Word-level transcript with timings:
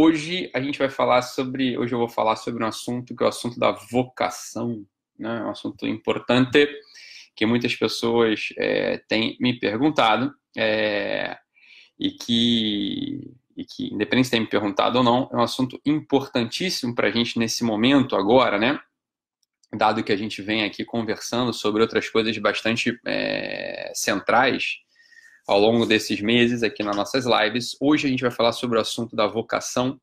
Hoje 0.00 0.48
a 0.54 0.60
gente 0.60 0.78
vai 0.78 0.88
falar 0.88 1.22
sobre, 1.22 1.76
hoje 1.76 1.92
eu 1.92 1.98
vou 1.98 2.08
falar 2.08 2.36
sobre 2.36 2.62
um 2.62 2.68
assunto 2.68 3.16
que 3.16 3.20
é 3.24 3.26
o 3.26 3.30
assunto 3.30 3.58
da 3.58 3.72
vocação, 3.72 4.86
né? 5.18 5.42
Um 5.42 5.50
assunto 5.50 5.88
importante 5.88 6.68
que 7.34 7.44
muitas 7.44 7.74
pessoas 7.74 8.50
é, 8.56 8.98
têm 9.08 9.36
me 9.40 9.58
perguntado 9.58 10.32
é, 10.56 11.36
e 11.98 12.12
que 12.12 13.28
e 13.56 13.64
que, 13.64 13.92
independente 13.92 14.26
de 14.26 14.30
ter 14.30 14.38
me 14.38 14.46
perguntado 14.46 14.98
ou 14.98 15.02
não, 15.02 15.28
é 15.32 15.36
um 15.36 15.42
assunto 15.42 15.80
importantíssimo 15.84 16.94
para 16.94 17.08
a 17.08 17.10
gente 17.10 17.36
nesse 17.36 17.64
momento 17.64 18.14
agora, 18.14 18.56
né? 18.56 18.78
Dado 19.74 20.04
que 20.04 20.12
a 20.12 20.16
gente 20.16 20.40
vem 20.40 20.62
aqui 20.62 20.84
conversando 20.84 21.52
sobre 21.52 21.82
outras 21.82 22.08
coisas 22.08 22.38
bastante 22.38 22.96
é, 23.04 23.90
centrais 23.96 24.76
ao 25.48 25.58
longo 25.58 25.86
desses 25.86 26.20
meses 26.20 26.62
aqui 26.62 26.82
nas 26.82 26.94
nossas 26.94 27.24
lives. 27.24 27.74
Hoje 27.80 28.06
a 28.06 28.10
gente 28.10 28.20
vai 28.20 28.30
falar 28.30 28.52
sobre 28.52 28.76
o 28.76 28.80
assunto 28.80 29.16
da 29.16 29.26
vocação 29.26 29.98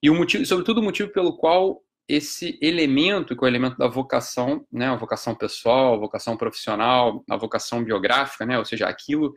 e 0.00 0.08
o 0.08 0.14
motivo, 0.14 0.46
sobretudo 0.46 0.80
o 0.80 0.84
motivo 0.84 1.10
pelo 1.10 1.36
qual 1.36 1.82
esse 2.08 2.56
elemento, 2.62 3.36
que 3.36 3.44
é 3.44 3.46
o 3.46 3.48
elemento 3.48 3.76
da 3.76 3.88
vocação, 3.88 4.64
né, 4.72 4.86
a 4.86 4.94
vocação 4.94 5.34
pessoal, 5.34 5.94
a 5.94 5.98
vocação 5.98 6.36
profissional, 6.36 7.24
a 7.28 7.36
vocação 7.36 7.82
biográfica, 7.82 8.46
né, 8.46 8.56
ou 8.56 8.64
seja, 8.64 8.86
aquilo 8.86 9.34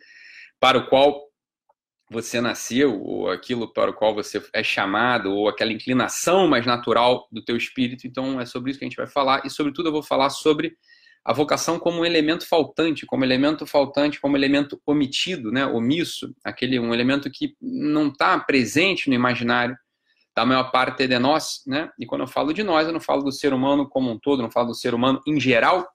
para 0.59 0.77
o 0.77 0.88
qual 0.88 1.27
você 2.10 2.40
nasceu, 2.40 3.02
ou 3.02 3.30
aquilo 3.30 3.73
para 3.73 3.90
o 3.90 3.94
qual 3.94 4.13
você 4.13 4.41
é 4.54 4.63
chamado, 4.63 5.32
ou 5.32 5.49
aquela 5.49 5.71
inclinação 5.71 6.48
mais 6.48 6.66
natural 6.66 7.27
do 7.32 7.44
teu 7.44 7.58
espírito. 7.58 8.05
Então 8.05 8.40
é 8.40 8.46
sobre 8.46 8.70
isso 8.70 8.80
que 8.80 8.85
a 8.85 8.88
gente 8.88 8.98
vai 8.98 9.08
falar 9.08 9.41
e 9.44 9.49
sobretudo 9.49 9.88
eu 9.88 9.94
vou 9.94 10.04
falar 10.04 10.30
sobre 10.30 10.77
a 11.24 11.34
vocação 11.34 11.78
como 11.78 12.02
um 12.02 12.06
elemento 12.06 12.48
faltante, 12.48 13.06
como 13.06 13.24
elemento 13.24 13.66
faltante, 13.66 14.20
como 14.20 14.36
elemento 14.36 14.82
omitido, 14.86 15.52
né, 15.52 15.66
omisso, 15.66 16.34
aquele 16.44 16.80
um 16.80 16.94
elemento 16.94 17.30
que 17.30 17.56
não 17.62 18.08
está 18.08 18.40
presente 18.40 19.08
no 19.08 19.14
imaginário 19.14 19.78
da 20.36 20.46
maior 20.46 20.72
parte 20.72 21.08
de 21.08 21.20
nós, 21.20 21.62
né? 21.68 21.90
E 22.00 22.06
quando 22.06 22.22
eu 22.22 22.28
falo 22.28 22.54
de 22.54 22.64
nós, 22.64 22.88
eu 22.88 22.94
não 22.94 23.02
falo 23.02 23.22
do 23.22 23.32
ser 23.32 23.54
humano 23.54 23.88
como 23.88 24.10
um 24.10 24.18
todo, 24.18 24.41
não 24.41 24.50
falo 24.50 24.68
do 24.68 24.76
ser 24.76 24.94
humano 24.94 25.22
em 25.28 25.40
geral, 25.40 25.86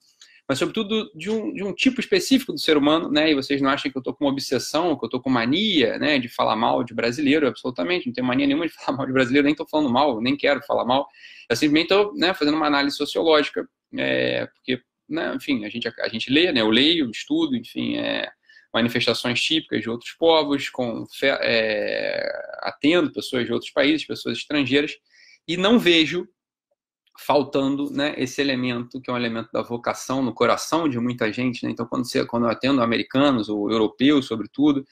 mas 0.48 0.58
sobretudo 0.58 1.10
de 1.14 1.30
um, 1.30 1.52
de 1.52 1.64
um 1.64 1.72
tipo 1.72 2.00
específico 2.00 2.52
do 2.52 2.58
ser 2.58 2.76
humano, 2.76 3.10
né? 3.10 3.30
E 3.30 3.34
vocês 3.34 3.60
não 3.60 3.70
acham 3.70 3.90
que 3.90 3.96
eu 3.96 4.00
estou 4.00 4.14
com 4.14 4.24
uma 4.24 4.30
obsessão, 4.30 4.96
que 4.96 5.04
eu 5.04 5.08
estou 5.08 5.20
com 5.20 5.30
mania, 5.30 5.98
né, 5.98 6.18
de 6.18 6.28
falar 6.28 6.54
mal 6.54 6.84
de 6.84 6.94
brasileiro, 6.94 7.48
absolutamente, 7.48 8.06
não 8.06 8.12
tenho 8.12 8.26
mania 8.26 8.46
nenhuma 8.46 8.66
de 8.66 8.72
falar 8.74 8.96
mal 8.96 9.06
de 9.06 9.12
brasileiro, 9.12 9.44
nem 9.44 9.52
estou 9.52 9.66
falando 9.68 9.90
mal, 9.90 10.20
nem 10.20 10.36
quero 10.36 10.62
falar 10.62 10.84
mal, 10.84 11.08
eu 11.48 11.56
simplesmente 11.56 11.92
estou 11.92 12.14
né, 12.14 12.32
fazendo 12.34 12.56
uma 12.56 12.66
análise 12.66 12.96
sociológica, 12.96 13.66
é, 13.98 14.46
porque 14.46 14.80
né, 15.08 15.34
enfim, 15.34 15.64
a 15.64 15.68
gente, 15.68 15.88
a 15.88 16.08
gente 16.08 16.30
lê, 16.30 16.52
né, 16.52 16.60
eu 16.60 16.70
leio, 16.70 17.10
estudo, 17.10 17.56
enfim, 17.56 17.96
é, 17.96 18.30
manifestações 18.72 19.40
típicas 19.40 19.80
de 19.80 19.90
outros 19.90 20.12
povos, 20.12 20.68
com, 20.68 21.04
é, 21.22 22.22
atendo 22.60 23.12
pessoas 23.12 23.46
de 23.46 23.52
outros 23.52 23.70
países, 23.70 24.06
pessoas 24.06 24.38
estrangeiras, 24.38 24.92
e 25.46 25.56
não 25.56 25.78
vejo 25.78 26.28
faltando 27.18 27.90
né, 27.90 28.14
esse 28.18 28.40
elemento, 28.40 29.00
que 29.00 29.10
é 29.10 29.12
um 29.12 29.16
elemento 29.16 29.48
da 29.52 29.62
vocação 29.62 30.22
no 30.22 30.34
coração 30.34 30.88
de 30.88 30.98
muita 30.98 31.32
gente. 31.32 31.64
Né? 31.64 31.70
Então, 31.70 31.86
quando, 31.86 32.04
você, 32.04 32.26
quando 32.26 32.44
eu 32.44 32.50
atendo 32.50 32.82
americanos 32.82 33.48
ou 33.48 33.70
europeus, 33.70 34.26
sobretudo, 34.26 34.84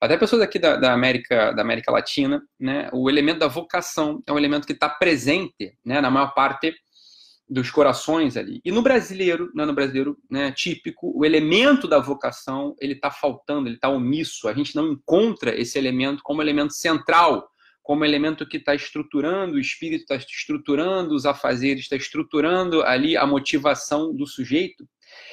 até 0.00 0.16
pessoas 0.16 0.42
aqui 0.42 0.58
da, 0.58 0.76
da, 0.76 0.92
América, 0.92 1.52
da 1.52 1.62
América 1.62 1.90
Latina, 1.90 2.42
né, 2.60 2.88
o 2.92 3.08
elemento 3.08 3.38
da 3.38 3.48
vocação 3.48 4.22
é 4.26 4.32
um 4.32 4.38
elemento 4.38 4.66
que 4.66 4.72
está 4.72 4.88
presente 4.88 5.76
né, 5.84 6.00
na 6.00 6.10
maior 6.10 6.34
parte 6.34 6.74
dos 7.48 7.70
corações 7.70 8.36
ali. 8.36 8.60
E 8.64 8.72
no 8.72 8.82
brasileiro, 8.82 9.50
né, 9.54 9.64
no 9.64 9.74
brasileiro 9.74 10.16
né, 10.30 10.50
típico, 10.52 11.12
o 11.16 11.24
elemento 11.24 11.86
da 11.86 12.00
vocação 12.00 12.74
ele 12.80 12.94
está 12.94 13.10
faltando, 13.10 13.68
ele 13.68 13.76
está 13.76 13.88
omisso. 13.88 14.48
A 14.48 14.54
gente 14.54 14.74
não 14.74 14.92
encontra 14.92 15.54
esse 15.58 15.78
elemento 15.78 16.22
como 16.22 16.42
elemento 16.42 16.72
central, 16.72 17.48
como 17.82 18.04
elemento 18.04 18.48
que 18.48 18.56
está 18.56 18.74
estruturando 18.74 19.56
o 19.56 19.60
espírito, 19.60 20.02
está 20.02 20.16
estruturando 20.16 21.14
os 21.14 21.26
afazeres, 21.26 21.82
está 21.82 21.96
estruturando 21.96 22.82
ali 22.82 23.14
a 23.14 23.26
motivação 23.26 24.14
do 24.14 24.26
sujeito. 24.26 24.88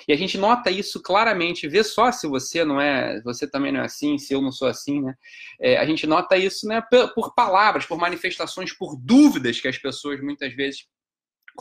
E 0.08 0.12
a 0.12 0.18
gente 0.18 0.38
nota 0.38 0.70
isso 0.70 1.02
claramente, 1.02 1.68
vê 1.68 1.84
só 1.84 2.12
se 2.12 2.28
você 2.28 2.66
não 2.66 2.80
é, 2.80 3.22
você 3.24 3.50
também 3.50 3.72
não 3.72 3.80
é 3.80 3.86
assim, 3.86 4.18
se 4.18 4.34
eu 4.34 4.42
não 4.42 4.52
sou 4.52 4.68
assim, 4.68 5.02
né? 5.02 5.16
É, 5.60 5.78
a 5.78 5.86
gente 5.86 6.06
nota 6.06 6.38
isso, 6.38 6.68
né, 6.68 6.82
por, 6.82 7.14
por 7.14 7.34
palavras, 7.34 7.86
por 7.86 7.98
manifestações, 7.98 8.74
por 8.74 8.96
dúvidas 8.98 9.60
que 9.60 9.68
as 9.68 9.78
pessoas 9.78 10.22
muitas 10.22 10.54
vezes 10.54 10.86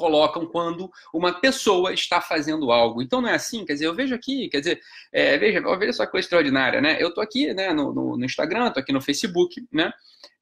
colocam 0.00 0.46
quando 0.46 0.90
uma 1.12 1.38
pessoa 1.38 1.92
está 1.92 2.22
fazendo 2.22 2.72
algo. 2.72 3.02
Então 3.02 3.20
não 3.20 3.28
é 3.28 3.34
assim, 3.34 3.66
quer 3.66 3.74
dizer, 3.74 3.86
eu 3.86 3.94
vejo 3.94 4.14
aqui, 4.14 4.48
quer 4.48 4.60
dizer, 4.60 4.80
é, 5.12 5.36
veja, 5.36 5.60
veja 5.76 5.92
só 5.92 6.06
coisa 6.06 6.24
extraordinária, 6.24 6.80
né? 6.80 6.96
Eu 6.98 7.08
estou 7.08 7.22
aqui 7.22 7.52
né, 7.52 7.70
no, 7.74 7.92
no, 7.92 8.16
no 8.16 8.24
Instagram, 8.24 8.68
estou 8.68 8.80
aqui 8.80 8.94
no 8.94 9.02
Facebook, 9.02 9.62
né? 9.70 9.92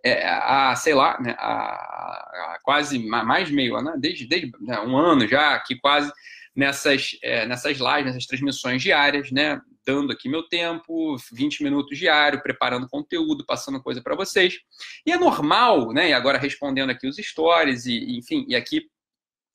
É, 0.04 0.24
há, 0.28 0.76
sei 0.76 0.94
lá, 0.94 1.20
né, 1.20 1.34
há, 1.36 2.54
há 2.54 2.58
quase 2.62 3.00
mais 3.00 3.50
meio 3.50 3.82
né? 3.82 3.94
desde, 3.98 4.28
desde 4.28 4.52
né, 4.60 4.78
um 4.78 4.96
ano 4.96 5.26
já, 5.26 5.54
aqui 5.54 5.74
quase 5.74 6.12
nessas, 6.54 7.18
é, 7.20 7.44
nessas 7.44 7.78
lives, 7.78 8.04
nessas 8.04 8.26
transmissões 8.26 8.80
diárias, 8.80 9.32
né? 9.32 9.60
Dando 9.84 10.12
aqui 10.12 10.28
meu 10.28 10.44
tempo, 10.44 11.16
20 11.32 11.64
minutos 11.64 11.98
diário, 11.98 12.42
preparando 12.42 12.88
conteúdo, 12.88 13.44
passando 13.44 13.82
coisa 13.82 14.00
para 14.00 14.14
vocês. 14.14 14.58
E 15.04 15.10
é 15.10 15.18
normal, 15.18 15.92
né? 15.92 16.10
E 16.10 16.12
agora 16.12 16.38
respondendo 16.38 16.90
aqui 16.90 17.08
os 17.08 17.16
stories, 17.16 17.86
e 17.86 18.18
enfim, 18.18 18.44
e 18.48 18.54
aqui 18.54 18.86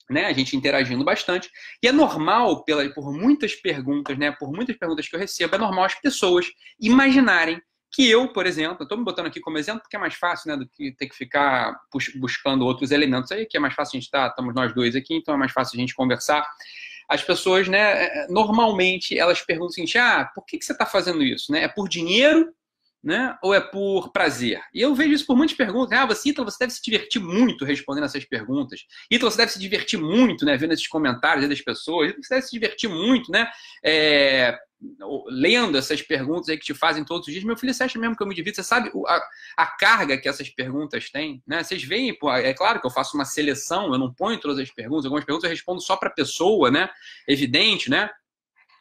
né, 0.10 0.26
a 0.26 0.34
gente 0.34 0.56
interagindo 0.56 1.04
bastante. 1.04 1.50
E 1.82 1.88
é 1.88 1.92
normal, 1.92 2.64
pela, 2.64 2.88
por 2.90 3.12
muitas 3.12 3.56
perguntas, 3.56 4.18
né, 4.18 4.32
por 4.32 4.52
muitas 4.52 4.76
perguntas 4.78 5.08
que 5.08 5.16
eu 5.16 5.20
recebo, 5.20 5.56
é 5.56 5.58
normal 5.58 5.86
as 5.86 5.96
pessoas 5.96 6.48
imaginarem 6.80 7.62
que 7.92 8.10
eu, 8.10 8.28
por 8.34 8.48
exemplo, 8.48 8.84
estou 8.84 8.98
me 8.98 9.04
botando 9.04 9.28
aqui 9.28 9.40
como 9.40 9.58
exemplo 9.58 9.82
porque 9.82 9.96
é 9.96 10.00
mais 10.00 10.16
fácil, 10.16 10.50
né, 10.50 10.58
do 10.58 10.68
que 10.68 10.92
ter 10.94 11.08
que 11.08 11.16
ficar 11.16 11.80
buscando 12.16 12.66
outros 12.66 12.92
elementos 12.92 13.32
aí, 13.32 13.46
que 13.46 13.56
é 13.56 13.60
mais 13.60 13.76
fácil 13.76 13.98
a 13.98 14.00
gente 14.00 14.06
estar, 14.06 14.24
tá, 14.24 14.30
estamos 14.30 14.56
nós 14.56 14.74
dois 14.74 14.96
aqui, 14.96 15.16
então 15.16 15.36
é 15.36 15.38
mais 15.38 15.52
fácil 15.52 15.78
a 15.78 15.80
gente 15.80 15.94
conversar. 15.94 16.44
As 17.08 17.24
pessoas, 17.24 17.68
né, 17.68 18.06
é, 18.06 18.28
normalmente, 18.30 19.18
elas 19.18 19.42
perguntam 19.42 19.70
o 19.70 19.74
seguinte, 19.74 19.98
ah, 19.98 20.26
por 20.34 20.44
que, 20.46 20.58
que 20.58 20.66
você 20.66 20.72
está 20.72 20.86
fazendo 20.86 21.22
isso? 21.22 21.52
Né? 21.52 21.64
É 21.64 21.68
por 21.68 21.88
dinheiro 21.88 22.52
né? 23.04 23.38
Ou 23.44 23.54
é 23.54 23.60
por 23.60 24.12
prazer? 24.12 24.62
E 24.74 24.82
eu 24.82 24.96
vejo 24.96 25.14
isso 25.14 25.26
por 25.26 25.36
muitas 25.36 25.56
perguntas. 25.56 25.98
Ah, 25.98 26.06
você, 26.06 26.30
Ítalo, 26.30 26.50
você 26.50 26.58
deve 26.60 26.74
se 26.74 26.82
divertir 26.82 27.22
muito 27.22 27.66
respondendo 27.66 28.06
essas 28.06 28.24
perguntas. 28.24 28.82
Ítalo, 29.12 29.30
você 29.30 29.38
deve 29.38 29.52
se 29.52 29.60
divertir 29.60 30.00
muito, 30.00 30.46
né? 30.46 30.56
Vendo 30.56 30.74
esses 30.74 30.88
comentários 30.88 31.48
das 31.48 31.62
pessoas. 31.62 32.14
Você 32.16 32.36
deve 32.36 32.48
se 32.48 32.52
divertir 32.52 32.90
muito, 32.90 33.32
né? 33.32 33.50
É, 33.84 34.58
lendo 35.28 35.78
essas 35.78 36.02
perguntas 36.02 36.50
aí 36.50 36.58
que 36.58 36.66
te 36.66 36.74
fazem 36.74 37.04
todos 37.04 37.28
os 37.28 37.34
dias. 37.34 37.44
Meu 37.44 37.58
filho, 37.58 37.74
você 37.74 37.84
acha 37.84 38.00
mesmo 38.00 38.16
que 38.16 38.24
eu 38.24 38.28
me 38.28 38.36
divido? 38.36 38.56
Você 38.56 38.64
sabe 38.64 38.92
a, 39.08 39.22
a 39.58 39.66
carga 39.66 40.18
que 40.18 40.28
essas 40.28 40.50
perguntas 40.50 41.10
têm? 41.10 41.42
Né? 41.46 41.64
Vocês 41.64 41.84
veem, 41.84 42.18
pô, 42.18 42.32
é 42.32 42.54
claro 42.54 42.80
que 42.80 42.88
eu 42.88 42.92
faço 42.92 43.16
uma 43.16 43.26
seleção, 43.26 43.92
eu 43.92 44.00
não 44.00 44.14
ponho 44.14 44.40
todas 44.40 44.60
as 44.60 44.72
perguntas. 44.72 45.06
Algumas 45.06 45.26
perguntas 45.26 45.46
eu 45.46 45.50
respondo 45.50 45.82
só 45.82 45.96
para 45.96 46.10
a 46.10 46.14
pessoa, 46.14 46.70
né? 46.72 46.90
Evidente, 47.28 47.90
né? 47.90 48.10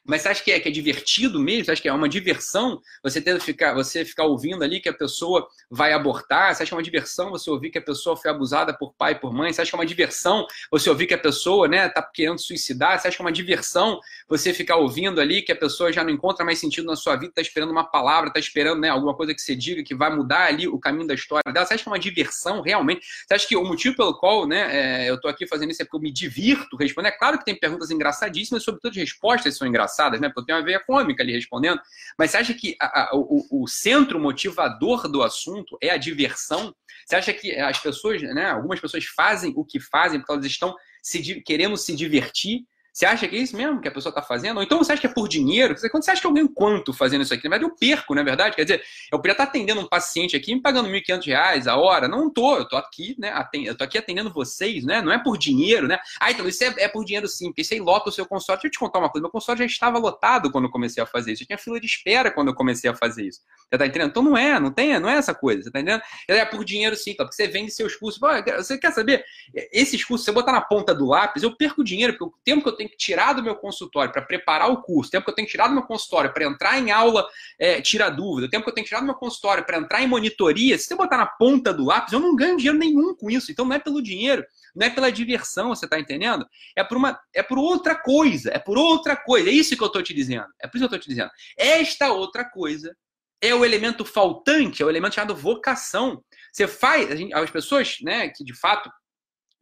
Mas 0.04 0.22
você 0.22 0.28
acha 0.28 0.42
que 0.42 0.50
é, 0.50 0.58
que 0.58 0.68
é 0.68 0.72
divertido 0.72 1.38
mesmo? 1.38 1.64
Você 1.64 1.70
acha 1.70 1.82
que 1.82 1.88
é 1.88 1.92
uma 1.92 2.08
diversão 2.08 2.80
você 3.02 3.20
ter 3.20 3.40
ficar, 3.40 3.72
você 3.72 4.04
ficar 4.04 4.24
ouvindo 4.24 4.64
ali 4.64 4.80
que 4.80 4.88
a 4.88 4.92
pessoa 4.92 5.46
vai 5.70 5.92
abortar? 5.92 6.54
Você 6.54 6.62
acha 6.62 6.70
que 6.70 6.74
é 6.74 6.76
uma 6.76 6.82
diversão 6.82 7.30
você 7.30 7.48
ouvir 7.48 7.70
que 7.70 7.78
a 7.78 7.82
pessoa 7.82 8.16
foi 8.16 8.30
abusada 8.30 8.76
por 8.76 8.92
pai 8.94 9.12
e 9.12 9.14
por 9.14 9.32
mãe? 9.32 9.52
Você 9.52 9.62
acha 9.62 9.70
que 9.70 9.76
é 9.76 9.78
uma 9.78 9.86
diversão 9.86 10.44
você 10.70 10.90
ouvir 10.90 11.06
que 11.06 11.14
a 11.14 11.18
pessoa 11.18 11.68
né, 11.68 11.88
tá 11.88 12.02
querendo 12.02 12.40
suicidar? 12.40 12.98
Você 12.98 13.08
acha 13.08 13.16
que 13.16 13.22
é 13.22 13.24
uma 13.24 13.32
diversão 13.32 14.00
você 14.28 14.52
ficar 14.52 14.76
ouvindo 14.76 15.20
ali 15.20 15.40
que 15.40 15.52
a 15.52 15.56
pessoa 15.56 15.92
já 15.92 16.02
não 16.02 16.10
encontra 16.10 16.44
mais 16.44 16.58
sentido 16.58 16.86
na 16.86 16.96
sua 16.96 17.14
vida, 17.14 17.28
está 17.28 17.40
esperando 17.40 17.70
uma 17.70 17.84
palavra, 17.84 18.28
está 18.28 18.40
esperando 18.40 18.80
né, 18.80 18.88
alguma 18.88 19.14
coisa 19.14 19.32
que 19.32 19.40
você 19.40 19.54
diga 19.54 19.84
que 19.84 19.94
vai 19.94 20.14
mudar 20.14 20.46
ali 20.46 20.66
o 20.66 20.80
caminho 20.80 21.06
da 21.06 21.14
história 21.14 21.52
dela? 21.52 21.64
Você 21.64 21.74
acha 21.74 21.84
que 21.84 21.88
é 21.88 21.92
uma 21.92 21.98
diversão 21.98 22.60
realmente? 22.60 23.06
Você 23.28 23.34
acha 23.34 23.46
que 23.46 23.56
o 23.56 23.64
motivo 23.64 23.96
pelo 23.96 24.18
qual 24.18 24.48
né, 24.48 25.04
é, 25.04 25.10
eu 25.10 25.14
estou 25.14 25.30
aqui 25.30 25.46
fazendo 25.46 25.70
isso 25.70 25.80
é 25.80 25.84
porque 25.84 25.96
eu 25.96 26.00
me 26.00 26.12
divirto 26.12 26.76
respondendo? 26.76 27.12
É 27.12 27.16
claro 27.16 27.38
que 27.38 27.44
tem 27.44 27.54
perguntas 27.54 27.90
engraçadíssimas, 27.90 28.64
sobretudo 28.64 28.94
respostas 28.94 29.56
são 29.56 29.68
engraçadas 29.68 29.91
engraçadas, 29.92 30.20
né? 30.20 30.28
Porque 30.28 30.40
eu 30.40 30.46
tenho 30.46 30.58
uma 30.58 30.64
veia 30.64 30.80
cômica 30.80 31.22
ali 31.22 31.32
respondendo. 31.32 31.80
Mas 32.18 32.30
você 32.30 32.38
acha 32.38 32.54
que 32.54 32.76
a, 32.80 33.02
a, 33.02 33.10
o, 33.14 33.62
o, 33.62 33.68
centro 33.68 34.18
motivador 34.18 35.08
do 35.08 35.22
assunto 35.22 35.76
é 35.80 35.90
a 35.90 35.96
diversão? 35.96 36.74
Você 37.06 37.16
acha 37.16 37.32
que 37.32 37.54
as 37.54 37.78
pessoas, 37.78 38.22
né? 38.22 38.50
Algumas 38.50 38.80
pessoas 38.80 39.04
fazem 39.04 39.52
o 39.56 39.64
que 39.64 39.78
fazem 39.78 40.18
porque 40.18 40.32
elas 40.32 40.46
estão 40.46 40.74
se, 41.02 41.40
querendo 41.42 41.76
se 41.76 41.94
divertir 41.94 42.64
você 42.92 43.06
acha 43.06 43.26
que 43.26 43.34
é 43.34 43.38
isso 43.38 43.56
mesmo 43.56 43.80
que 43.80 43.88
a 43.88 43.90
pessoa 43.90 44.10
está 44.10 44.20
fazendo? 44.20 44.58
Ou 44.58 44.62
então 44.62 44.76
você 44.76 44.92
acha 44.92 45.00
que 45.00 45.06
é 45.06 45.12
por 45.12 45.26
dinheiro? 45.26 45.74
Quando 45.90 46.04
você 46.04 46.10
acha 46.10 46.20
que 46.20 46.26
eu 46.26 46.32
ganho 46.32 46.48
quanto 46.48 46.92
fazendo 46.92 47.22
isso 47.22 47.32
aqui? 47.32 47.48
Na 47.48 47.56
verdade, 47.56 47.72
eu 47.72 47.76
perco, 47.76 48.14
não 48.14 48.20
é 48.20 48.24
verdade? 48.24 48.54
Quer 48.54 48.64
dizer, 48.64 48.82
eu 49.10 49.18
podia 49.18 49.32
estar 49.32 49.44
atendendo 49.44 49.80
um 49.80 49.88
paciente 49.88 50.36
aqui 50.36 50.54
me 50.54 50.60
pagando 50.60 50.88
R$ 50.88 51.00
1.500 51.00 51.66
a 51.66 51.76
hora. 51.76 52.06
Não 52.06 52.28
estou, 52.28 52.56
eu 52.56 52.64
estou 52.64 52.78
aqui, 52.78 53.16
né? 53.18 53.32
Eu 53.54 53.72
estou 53.72 53.84
aqui 53.84 53.96
atendendo 53.96 54.30
vocês, 54.30 54.84
né? 54.84 55.00
Não 55.00 55.10
é 55.10 55.18
por 55.18 55.38
dinheiro, 55.38 55.88
né? 55.88 55.98
Ah, 56.20 56.30
então 56.30 56.46
isso 56.46 56.62
é, 56.64 56.74
é 56.78 56.88
por 56.88 57.02
dinheiro 57.04 57.26
sim, 57.26 57.46
porque 57.46 57.62
isso 57.62 57.72
aí 57.72 57.80
lota 57.80 58.10
o 58.10 58.12
seu 58.12 58.26
consultório. 58.26 58.60
Deixa 58.60 58.68
eu 58.68 58.72
te 58.72 58.78
contar 58.78 58.98
uma 58.98 59.08
coisa: 59.08 59.22
meu 59.22 59.30
consultório 59.30 59.60
já 59.60 59.66
estava 59.66 59.98
lotado 59.98 60.50
quando 60.50 60.64
eu 60.64 60.70
comecei 60.70 61.02
a 61.02 61.06
fazer 61.06 61.32
isso. 61.32 61.44
Eu 61.44 61.46
tinha 61.46 61.58
fila 61.58 61.80
de 61.80 61.86
espera 61.86 62.30
quando 62.30 62.48
eu 62.48 62.54
comecei 62.54 62.90
a 62.90 62.94
fazer 62.94 63.26
isso. 63.26 63.40
Você 63.40 63.76
está 63.76 63.86
entendendo? 63.86 64.10
Então 64.10 64.22
não 64.22 64.36
é, 64.36 64.60
não 64.60 64.70
tem, 64.70 64.98
não 65.00 65.08
é 65.08 65.14
essa 65.14 65.34
coisa, 65.34 65.62
você 65.62 65.68
está 65.70 65.80
entendendo? 65.80 66.02
É 66.28 66.44
por 66.44 66.62
dinheiro 66.62 66.94
sim, 66.94 67.14
porque 67.14 67.32
você 67.34 67.48
vende 67.48 67.70
seus 67.70 67.96
cursos. 67.96 68.20
Você 68.56 68.76
quer 68.76 68.92
saber? 68.92 69.24
Esses 69.72 70.04
cursos, 70.04 70.24
se 70.24 70.30
eu 70.30 70.34
botar 70.34 70.52
na 70.52 70.60
ponta 70.60 70.94
do 70.94 71.06
lápis, 71.06 71.42
eu 71.42 71.56
perco 71.56 71.82
dinheiro, 71.82 72.16
porque 72.18 72.24
o 72.24 72.38
tempo 72.44 72.62
que 72.62 72.68
eu 72.68 72.76
tenho 72.76 72.81
que 72.88 72.96
tirar 72.96 73.32
do 73.32 73.42
meu 73.42 73.56
consultório 73.56 74.12
para 74.12 74.22
preparar 74.22 74.70
o 74.70 74.82
curso, 74.82 75.10
tempo 75.10 75.24
que 75.24 75.30
eu 75.30 75.34
tenho 75.34 75.46
que 75.46 75.52
tirar 75.52 75.68
do 75.68 75.74
meu 75.74 75.84
consultório 75.84 76.32
para 76.32 76.44
entrar 76.44 76.78
em 76.78 76.90
aula, 76.90 77.26
é, 77.58 77.80
tirar 77.80 78.10
dúvida, 78.10 78.48
tempo 78.48 78.64
que 78.64 78.70
eu 78.70 78.74
tenho 78.74 78.84
que 78.84 78.88
tirar 78.88 79.00
do 79.00 79.06
meu 79.06 79.14
consultório 79.14 79.64
para 79.64 79.78
entrar 79.78 80.02
em 80.02 80.06
monitoria, 80.06 80.78
se 80.78 80.84
você 80.84 80.94
botar 80.94 81.16
na 81.16 81.26
ponta 81.26 81.72
do 81.72 81.84
lápis, 81.84 82.12
eu 82.12 82.20
não 82.20 82.34
ganho 82.36 82.56
dinheiro 82.56 82.78
nenhum 82.78 83.14
com 83.14 83.30
isso. 83.30 83.50
Então 83.50 83.64
não 83.64 83.74
é 83.74 83.78
pelo 83.78 84.02
dinheiro, 84.02 84.44
não 84.74 84.86
é 84.86 84.90
pela 84.90 85.10
diversão, 85.10 85.68
você 85.68 85.86
está 85.86 85.98
entendendo? 85.98 86.46
É 86.76 86.82
por 86.82 86.96
uma, 86.96 87.18
é 87.34 87.42
por 87.42 87.58
outra 87.58 87.94
coisa, 87.94 88.50
é 88.52 88.58
por 88.58 88.78
outra 88.78 89.16
coisa. 89.16 89.48
É 89.48 89.52
isso 89.52 89.76
que 89.76 89.82
eu 89.82 89.86
estou 89.86 90.02
te 90.02 90.14
dizendo. 90.14 90.46
É 90.60 90.66
por 90.66 90.76
isso 90.76 90.88
que 90.88 90.94
eu 90.94 90.98
estou 90.98 90.98
te 90.98 91.08
dizendo. 91.08 91.30
Esta 91.56 92.12
outra 92.12 92.44
coisa 92.44 92.94
é 93.40 93.54
o 93.54 93.64
elemento 93.64 94.04
faltante, 94.04 94.82
é 94.82 94.86
o 94.86 94.88
elemento 94.88 95.16
chamado 95.16 95.34
vocação. 95.34 96.22
Você 96.52 96.68
faz, 96.68 97.08
as 97.34 97.50
pessoas, 97.50 97.96
né, 98.00 98.28
que 98.28 98.44
de 98.44 98.54
fato 98.54 98.90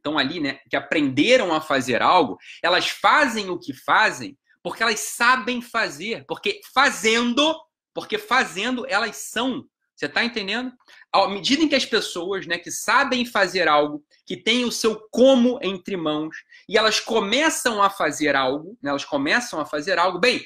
estão 0.01 0.19
ali, 0.19 0.41
né, 0.41 0.59
que 0.69 0.77
aprenderam 0.77 1.55
a 1.55 1.61
fazer 1.61 2.03
algo, 2.03 2.39
elas 2.63 2.89
fazem 2.89 3.51
o 3.51 3.59
que 3.59 3.73
fazem 3.73 4.37
porque 4.63 4.83
elas 4.83 5.01
sabem 5.01 5.63
fazer, 5.63 6.25
porque 6.27 6.61
fazendo, 6.75 7.55
porque 7.95 8.19
fazendo 8.19 8.87
elas 8.89 9.17
são. 9.17 9.65
Você 9.95 10.07
está 10.07 10.25
entendendo? 10.25 10.73
À 11.13 11.29
medida 11.29 11.63
em 11.63 11.69
que 11.69 11.75
as 11.75 11.85
pessoas, 11.85 12.47
né, 12.47 12.57
que 12.57 12.71
sabem 12.71 13.27
fazer 13.27 13.69
algo, 13.69 14.03
que 14.25 14.35
têm 14.37 14.65
o 14.65 14.73
seu 14.73 14.99
como 15.11 15.59
entre 15.63 15.95
mãos, 15.95 16.37
e 16.67 16.79
elas 16.79 17.01
começam 17.01 17.83
a 17.83 17.91
fazer 17.91 18.35
algo, 18.35 18.79
né, 18.83 18.91
elas 18.91 19.05
começam 19.05 19.61
a 19.61 19.67
fazer 19.67 19.99
algo, 19.99 20.19
bem, 20.19 20.43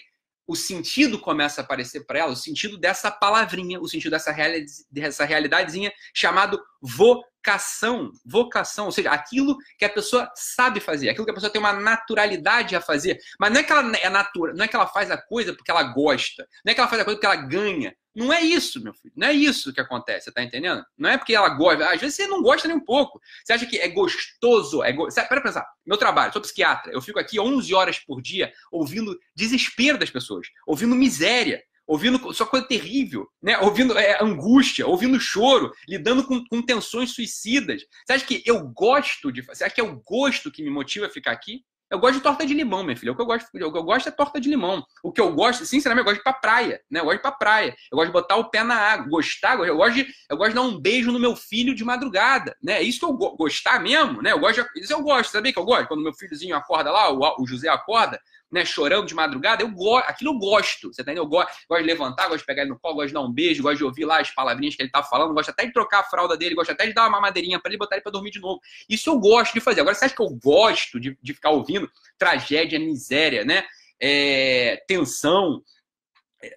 o 0.46 0.54
sentido 0.54 1.18
começa 1.18 1.60
a 1.60 1.64
aparecer 1.64 2.04
para 2.06 2.18
ela, 2.18 2.32
o 2.32 2.36
sentido 2.36 2.76
dessa 2.76 3.10
palavrinha, 3.10 3.80
o 3.80 3.88
sentido 3.88 4.10
dessa, 4.10 4.30
reali 4.30 4.66
dessa 4.90 5.24
realidadezinha 5.24 5.92
chamado 6.12 6.60
vocação. 6.80 8.12
Vocação, 8.24 8.86
ou 8.86 8.92
seja, 8.92 9.10
aquilo 9.10 9.56
que 9.78 9.84
a 9.84 9.90
pessoa 9.90 10.30
sabe 10.34 10.80
fazer, 10.80 11.08
aquilo 11.08 11.24
que 11.24 11.30
a 11.30 11.34
pessoa 11.34 11.50
tem 11.50 11.60
uma 11.60 11.72
naturalidade 11.72 12.76
a 12.76 12.80
fazer. 12.80 13.18
Mas 13.38 13.52
não 13.52 13.60
é 13.60 13.62
que 13.62 13.72
ela 13.72 13.96
é 13.96 14.10
natura, 14.10 14.52
não 14.54 14.64
é 14.64 14.68
que 14.68 14.76
ela 14.76 14.86
faz 14.86 15.10
a 15.10 15.16
coisa 15.16 15.54
porque 15.54 15.70
ela 15.70 15.82
gosta, 15.82 16.46
não 16.64 16.70
é 16.70 16.74
que 16.74 16.80
ela 16.80 16.88
faz 16.88 17.00
a 17.00 17.04
coisa 17.04 17.18
porque 17.18 17.26
ela 17.26 17.46
ganha. 17.46 17.94
Não 18.14 18.32
é 18.32 18.40
isso, 18.40 18.82
meu 18.82 18.94
filho. 18.94 19.12
Não 19.16 19.26
é 19.26 19.32
isso 19.32 19.72
que 19.72 19.80
acontece, 19.80 20.30
tá 20.32 20.42
entendendo? 20.42 20.84
Não 20.96 21.10
é 21.10 21.18
porque 21.18 21.34
ela 21.34 21.48
gosta. 21.48 21.90
Às 21.90 22.00
vezes 22.00 22.16
você 22.16 22.26
não 22.26 22.42
gosta 22.42 22.68
nem 22.68 22.76
um 22.76 22.84
pouco. 22.84 23.20
Você 23.44 23.52
acha 23.52 23.66
que 23.66 23.78
é 23.78 23.88
gostoso. 23.88 24.82
É 24.82 24.92
go... 24.92 25.08
Pera 25.12 25.42
pensar. 25.42 25.66
Meu 25.84 25.96
trabalho, 25.96 26.32
sou 26.32 26.40
psiquiatra. 26.40 26.92
Eu 26.92 27.02
fico 27.02 27.18
aqui 27.18 27.40
11 27.40 27.74
horas 27.74 27.98
por 27.98 28.22
dia 28.22 28.52
ouvindo 28.70 29.18
desespero 29.34 29.98
das 29.98 30.10
pessoas, 30.10 30.46
ouvindo 30.66 30.94
miséria, 30.94 31.62
ouvindo 31.86 32.32
só 32.32 32.46
coisa 32.46 32.66
terrível, 32.66 33.28
né? 33.42 33.58
ouvindo 33.58 33.96
é, 33.98 34.22
angústia, 34.22 34.86
ouvindo 34.86 35.20
choro, 35.20 35.72
lidando 35.88 36.24
com, 36.24 36.44
com 36.46 36.62
tensões 36.62 37.10
suicidas. 37.10 37.82
Você 38.06 38.12
acha 38.12 38.26
que 38.26 38.42
eu 38.46 38.66
gosto 38.68 39.32
de. 39.32 39.42
Você 39.42 39.64
acha 39.64 39.74
que 39.74 39.80
é 39.80 39.84
o 39.84 40.00
gosto 40.02 40.50
que 40.50 40.62
me 40.62 40.70
motiva 40.70 41.06
a 41.06 41.10
ficar 41.10 41.32
aqui? 41.32 41.64
Eu 41.94 41.98
gosto 42.00 42.14
de 42.14 42.20
torta 42.20 42.44
de 42.44 42.52
limão, 42.52 42.82
minha 42.82 42.96
filha. 42.96 43.12
O 43.12 43.14
que 43.14 43.22
eu 43.22 43.26
gosto, 43.26 43.46
o 43.46 43.50
que 43.52 43.62
eu 43.62 43.82
gosto 43.82 44.08
é 44.08 44.12
torta 44.12 44.40
de 44.40 44.50
limão. 44.50 44.84
O 45.02 45.12
que 45.12 45.20
eu 45.20 45.32
gosto, 45.32 45.64
sinceramente, 45.64 46.00
eu 46.00 46.04
gosto 46.04 46.16
de 46.16 46.20
ir 46.20 46.24
pra 46.24 46.32
praia, 46.32 46.80
né? 46.90 47.00
Eu 47.00 47.04
gosto 47.04 47.16
de 47.16 47.20
ir 47.20 47.22
pra 47.22 47.32
praia. 47.32 47.76
Eu 47.90 47.96
gosto 47.96 48.08
de 48.08 48.12
botar 48.12 48.36
o 48.36 48.50
pé 48.50 48.64
na 48.64 48.74
água. 48.74 49.06
Gostar, 49.08 49.58
eu 49.60 49.76
gosto 49.76 49.94
de, 49.94 50.06
eu 50.28 50.36
gosto 50.36 50.50
de 50.50 50.54
dar 50.56 50.62
um 50.62 50.80
beijo 50.80 51.12
no 51.12 51.20
meu 51.20 51.36
filho 51.36 51.74
de 51.74 51.84
madrugada, 51.84 52.56
né? 52.60 52.74
É 52.74 52.82
isso 52.82 52.98
que 52.98 53.04
eu 53.04 53.12
go 53.12 53.36
gostar 53.36 53.80
mesmo, 53.80 54.20
né? 54.20 54.32
Eu 54.32 54.40
gosto 54.40 54.62
de, 54.62 54.80
isso 54.80 54.92
eu 54.92 55.02
gosto, 55.02 55.30
sabia 55.30 55.52
que 55.52 55.58
eu 55.58 55.64
gosto? 55.64 55.86
Quando 55.86 56.02
meu 56.02 56.12
filhozinho 56.12 56.56
acorda 56.56 56.90
lá, 56.90 57.12
o, 57.12 57.42
o 57.42 57.46
José 57.46 57.68
acorda, 57.68 58.20
né, 58.54 58.64
chorando 58.64 59.04
de 59.04 59.14
madrugada, 59.16 59.64
eu 59.64 59.68
gosto, 59.68 60.08
aquilo 60.08 60.30
eu 60.32 60.38
gosto, 60.38 60.92
você 60.92 61.02
tá 61.02 61.10
entendendo? 61.10 61.24
Eu 61.24 61.28
gosto, 61.28 61.50
gosto 61.68 61.82
de 61.82 61.86
levantar, 61.88 62.28
gosto 62.28 62.38
de 62.38 62.46
pegar 62.46 62.62
ele 62.62 62.70
no 62.70 62.78
colo, 62.78 62.94
gosto 62.94 63.08
de 63.08 63.14
dar 63.14 63.22
um 63.22 63.32
beijo, 63.32 63.64
gosto 63.64 63.78
de 63.78 63.84
ouvir 63.84 64.04
lá 64.04 64.20
as 64.20 64.30
palavrinhas 64.30 64.76
que 64.76 64.82
ele 64.82 64.92
tá 64.92 65.02
falando, 65.02 65.34
gosto 65.34 65.48
até 65.48 65.66
de 65.66 65.72
trocar 65.72 66.00
a 66.00 66.04
fralda 66.04 66.36
dele, 66.36 66.54
gosto 66.54 66.70
até 66.70 66.86
de 66.86 66.94
dar 66.94 67.02
uma 67.02 67.10
mamadeirinha 67.10 67.58
para 67.58 67.72
ele 67.72 67.78
botar 67.78 67.96
ele 67.96 68.02
para 68.02 68.12
dormir 68.12 68.30
de 68.30 68.38
novo. 68.38 68.60
Isso 68.88 69.10
eu 69.10 69.18
gosto 69.18 69.54
de 69.54 69.60
fazer. 69.60 69.80
Agora, 69.80 69.96
você 69.96 70.04
acha 70.04 70.14
que 70.14 70.22
eu 70.22 70.30
gosto 70.40 71.00
de, 71.00 71.18
de 71.20 71.34
ficar 71.34 71.50
ouvindo 71.50 71.90
tragédia, 72.16 72.78
miséria, 72.78 73.44
né? 73.44 73.64
É, 74.00 74.84
tensão, 74.86 75.60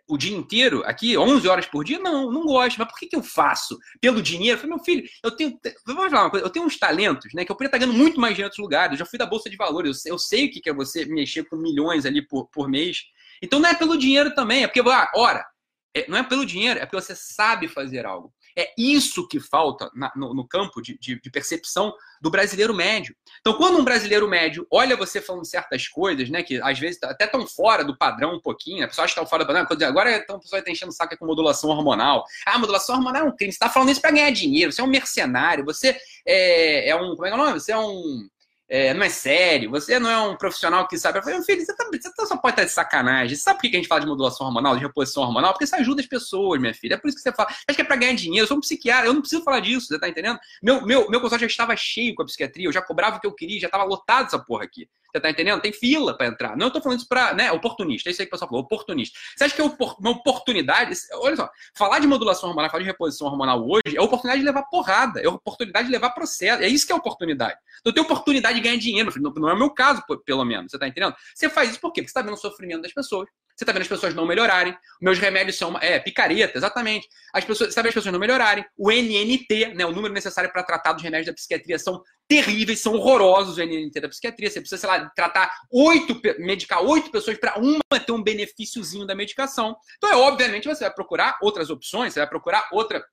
o 0.07 0.17
dia 0.17 0.35
inteiro 0.35 0.83
aqui, 0.85 1.17
11 1.17 1.47
horas 1.47 1.65
por 1.65 1.83
dia? 1.83 1.99
Não, 1.99 2.31
não 2.31 2.43
gosto. 2.43 2.77
Mas 2.77 2.87
por 2.87 2.97
que, 2.97 3.07
que 3.07 3.15
eu 3.15 3.23
faço? 3.23 3.77
Pelo 3.99 4.21
dinheiro? 4.21 4.57
Eu 4.57 4.61
falei, 4.61 4.75
meu 4.75 4.83
filho, 4.83 5.09
eu 5.23 5.31
tenho. 5.31 5.59
Vamos 5.85 6.11
falar 6.11 6.23
uma 6.23 6.31
coisa, 6.31 6.45
eu 6.45 6.49
tenho 6.49 6.65
uns 6.65 6.77
talentos, 6.77 7.33
né? 7.33 7.45
Que 7.45 7.51
eu 7.51 7.55
poderia 7.55 7.69
estar 7.69 7.77
ganhando 7.77 7.97
muito 7.97 8.19
mais 8.19 8.35
dinheiro 8.35 8.47
em 8.47 8.49
outros 8.49 8.63
lugares. 8.63 8.93
Eu 8.93 8.97
já 8.99 9.05
fui 9.05 9.19
da 9.19 9.25
Bolsa 9.25 9.49
de 9.49 9.57
Valores, 9.57 10.05
eu, 10.05 10.13
eu 10.13 10.19
sei 10.19 10.45
o 10.45 10.51
que 10.51 10.69
é 10.69 10.73
você 10.73 11.05
mexer 11.05 11.43
com 11.45 11.55
milhões 11.55 12.05
ali 12.05 12.25
por, 12.25 12.47
por 12.47 12.67
mês. 12.67 13.03
Então 13.41 13.59
não 13.59 13.69
é 13.69 13.73
pelo 13.73 13.97
dinheiro 13.97 14.33
também, 14.33 14.63
é 14.63 14.67
porque, 14.67 14.81
ah, 14.89 15.11
ora, 15.15 15.45
é, 15.93 16.09
não 16.09 16.17
é 16.17 16.23
pelo 16.23 16.45
dinheiro, 16.45 16.79
é 16.79 16.85
porque 16.85 17.01
você 17.01 17.15
sabe 17.15 17.67
fazer 17.67 18.05
algo. 18.05 18.33
É 18.57 18.73
isso 18.75 19.27
que 19.27 19.39
falta 19.39 19.91
na, 19.93 20.11
no, 20.15 20.33
no, 20.33 20.47
campo 20.47 20.81
de, 20.81 20.97
de, 20.97 21.21
de, 21.21 21.29
percepção 21.29 21.93
do 22.19 22.31
brasileiro 22.31 22.73
médio. 22.73 23.15
Então, 23.39 23.53
quando 23.53 23.77
um 23.77 23.83
brasileiro 23.83 24.27
médio 24.27 24.65
olha 24.71 24.97
você 24.97 25.21
falando 25.21 25.45
certas 25.45 25.87
coisas, 25.87 26.27
né, 26.31 26.41
que 26.41 26.59
às 26.61 26.79
vezes 26.79 26.97
até 27.03 27.25
estão 27.25 27.45
fora 27.45 27.83
do 27.83 27.95
padrão 27.95 28.33
um 28.33 28.41
pouquinho, 28.41 28.79
né, 28.79 28.87
pessoas 28.87 29.11
estão 29.11 29.27
fora 29.27 29.43
do 29.43 29.47
padrão, 29.47 29.87
agora 29.87 30.17
então, 30.17 30.37
a 30.37 30.39
pessoa 30.39 30.57
está 30.57 30.71
enchendo 30.71 30.91
o 30.91 30.95
saco 30.95 31.15
com 31.15 31.25
modulação 31.27 31.69
hormonal. 31.69 32.25
Ah, 32.47 32.57
modulação 32.57 32.95
hormonal 32.95 33.27
é 33.27 33.29
um 33.29 33.35
crime, 33.35 33.51
você 33.51 33.57
está 33.57 33.69
falando 33.69 33.91
isso 33.91 34.01
para 34.01 34.09
ganhar 34.09 34.31
dinheiro, 34.31 34.71
você 34.71 34.81
é 34.81 34.83
um 34.83 34.87
mercenário, 34.87 35.63
você 35.63 35.95
é, 36.25 36.89
é 36.89 36.95
um. 36.95 37.15
Como 37.15 37.25
é 37.27 37.29
que 37.29 37.35
é 37.35 37.39
o 37.39 37.45
nome? 37.45 37.59
Você 37.59 37.71
é 37.71 37.77
um 37.77 38.27
é, 38.69 38.93
não 38.93 39.03
é 39.03 39.09
sério, 39.09 39.69
você 39.69 39.97
não 39.97 40.09
é 40.09 40.19
um 40.19 40.35
profissional 40.35 40.87
que 40.87 40.97
sabe. 40.97 41.19
Eu 41.19 41.23
falei, 41.23 41.41
filho, 41.43 41.65
você, 41.65 41.75
tá, 41.75 41.85
você 41.89 42.13
tá, 42.13 42.25
só 42.25 42.35
pode 42.35 42.53
estar 42.53 42.65
de 42.65 42.71
sacanagem. 42.71 43.35
Você 43.35 43.41
sabe 43.41 43.59
por 43.59 43.69
que 43.69 43.75
a 43.75 43.79
gente 43.79 43.87
fala 43.87 44.01
de 44.01 44.07
modulação 44.07 44.45
hormonal, 44.45 44.75
de 44.75 44.81
reposição 44.81 45.23
hormonal? 45.23 45.53
Porque 45.53 45.63
isso 45.63 45.75
ajuda 45.75 46.01
as 46.01 46.07
pessoas, 46.07 46.59
minha 46.59 46.73
filha. 46.73 46.95
É 46.95 46.97
por 46.97 47.07
isso 47.07 47.15
que 47.15 47.23
você 47.23 47.31
fala. 47.31 47.49
Acho 47.49 47.75
que 47.75 47.81
é 47.81 47.85
para 47.85 47.95
ganhar 47.95 48.13
dinheiro. 48.13 48.43
Eu 48.43 48.47
sou 48.47 48.57
um 48.57 48.61
psiquiatra, 48.61 49.07
eu 49.07 49.13
não 49.13 49.21
preciso 49.21 49.43
falar 49.43 49.61
disso, 49.61 49.87
você 49.87 49.99
tá 49.99 50.09
entendendo? 50.09 50.37
Meu, 50.61 50.85
meu, 50.85 51.09
meu 51.09 51.21
consultório 51.21 51.47
já 51.47 51.47
estava 51.47 51.75
cheio 51.77 52.13
com 52.13 52.23
a 52.23 52.25
psiquiatria, 52.25 52.65
eu 52.65 52.73
já 52.73 52.81
cobrava 52.81 53.17
o 53.17 53.19
que 53.21 53.27
eu 53.27 53.33
queria, 53.33 53.59
já 53.59 53.67
estava 53.67 53.85
lotado 53.85 54.27
essa 54.27 54.39
porra 54.39 54.65
aqui. 54.65 54.89
Você 55.11 55.21
tá 55.21 55.29
entendendo? 55.29 55.61
Tem 55.61 55.71
fila 55.71 56.15
para 56.15 56.27
entrar. 56.27 56.57
Não 56.57 56.69
tô 56.69 56.81
falando 56.81 56.99
isso 56.99 57.07
para, 57.07 57.33
né, 57.33 57.51
oportunista. 57.51 58.09
É 58.09 58.11
isso 58.11 58.21
aí 58.21 58.25
que 58.25 58.29
o 58.29 58.31
pessoal 58.31 58.49
falou, 58.49 58.63
oportunista. 58.63 59.17
Você 59.35 59.43
acha 59.45 59.55
que 59.55 59.61
é 59.61 59.63
uma 59.63 60.11
oportunidade? 60.11 60.93
Olha 61.13 61.35
só, 61.35 61.49
falar 61.75 61.99
de 61.99 62.07
modulação 62.07 62.49
hormonal, 62.49 62.69
falar 62.69 62.83
de 62.83 62.89
reposição 62.89 63.27
hormonal 63.27 63.67
hoje 63.67 63.95
é 63.95 64.01
oportunidade 64.01 64.41
de 64.41 64.45
levar 64.45 64.63
porrada, 64.63 65.21
é 65.21 65.27
oportunidade 65.27 65.87
de 65.87 65.91
levar 65.91 66.11
processo. 66.11 66.61
É 66.61 66.67
isso 66.67 66.85
que 66.85 66.91
é 66.91 66.95
oportunidade. 66.95 67.57
Então 67.79 67.93
tem 67.93 68.03
oportunidade 68.03 68.55
de 68.55 68.63
ganhar 68.63 68.77
dinheiro, 68.77 69.11
não, 69.17 69.31
não 69.31 69.49
é 69.49 69.53
o 69.53 69.57
meu 69.57 69.69
caso, 69.69 70.03
pelo 70.25 70.43
menos. 70.43 70.71
Você 70.71 70.79
tá 70.79 70.87
entendendo? 70.87 71.15
Você 71.33 71.49
faz 71.49 71.71
isso 71.71 71.79
por 71.79 71.91
quê? 71.91 72.01
Porque 72.01 72.09
você 72.09 72.13
tá 72.13 72.21
vendo 72.21 72.33
o 72.33 72.37
sofrimento 72.37 72.81
das 72.81 72.93
pessoas. 72.93 73.27
Você 73.57 73.63
está 73.63 73.73
vendo 73.73 73.81
as 73.81 73.87
pessoas 73.87 74.13
não 74.13 74.27
melhorarem. 74.27 74.77
Meus 75.01 75.17
remédios 75.17 75.57
são. 75.57 75.75
É, 75.79 75.97
picareta, 75.97 76.55
exatamente. 76.55 77.07
As 77.33 77.43
pessoas, 77.43 77.69
você 77.69 77.71
está 77.71 77.81
vendo 77.81 77.89
as 77.89 77.95
pessoas 77.95 78.13
não 78.13 78.19
melhorarem. 78.19 78.63
O 78.77 78.91
NNT, 78.91 79.73
né, 79.73 79.83
o 79.83 79.91
número 79.91 80.13
necessário 80.13 80.51
para 80.51 80.61
tratar 80.61 80.93
dos 80.93 81.01
remédios 81.01 81.25
da 81.25 81.33
psiquiatria, 81.33 81.79
são 81.79 82.03
terríveis, 82.27 82.81
são 82.81 82.93
horrorosos 82.93 83.57
o 83.57 83.61
NNT 83.61 83.99
da 83.99 84.09
psiquiatria. 84.09 84.51
Você 84.51 84.59
precisa, 84.59 84.79
sei 84.79 84.87
lá, 84.87 85.09
tratar 85.09 85.51
oito, 85.71 86.21
medicar 86.37 86.83
oito 86.83 87.09
pessoas 87.09 87.35
para 87.39 87.57
uma 87.57 87.99
ter 88.05 88.11
um 88.11 88.21
benefíciozinho 88.21 89.07
da 89.07 89.15
medicação. 89.15 89.75
Então, 89.97 90.11
é 90.11 90.15
obviamente, 90.15 90.67
você 90.67 90.83
vai 90.83 90.93
procurar 90.93 91.39
outras 91.41 91.71
opções, 91.71 92.13
você 92.13 92.19
vai 92.19 92.29
procurar 92.29 92.69
outra 92.71 93.03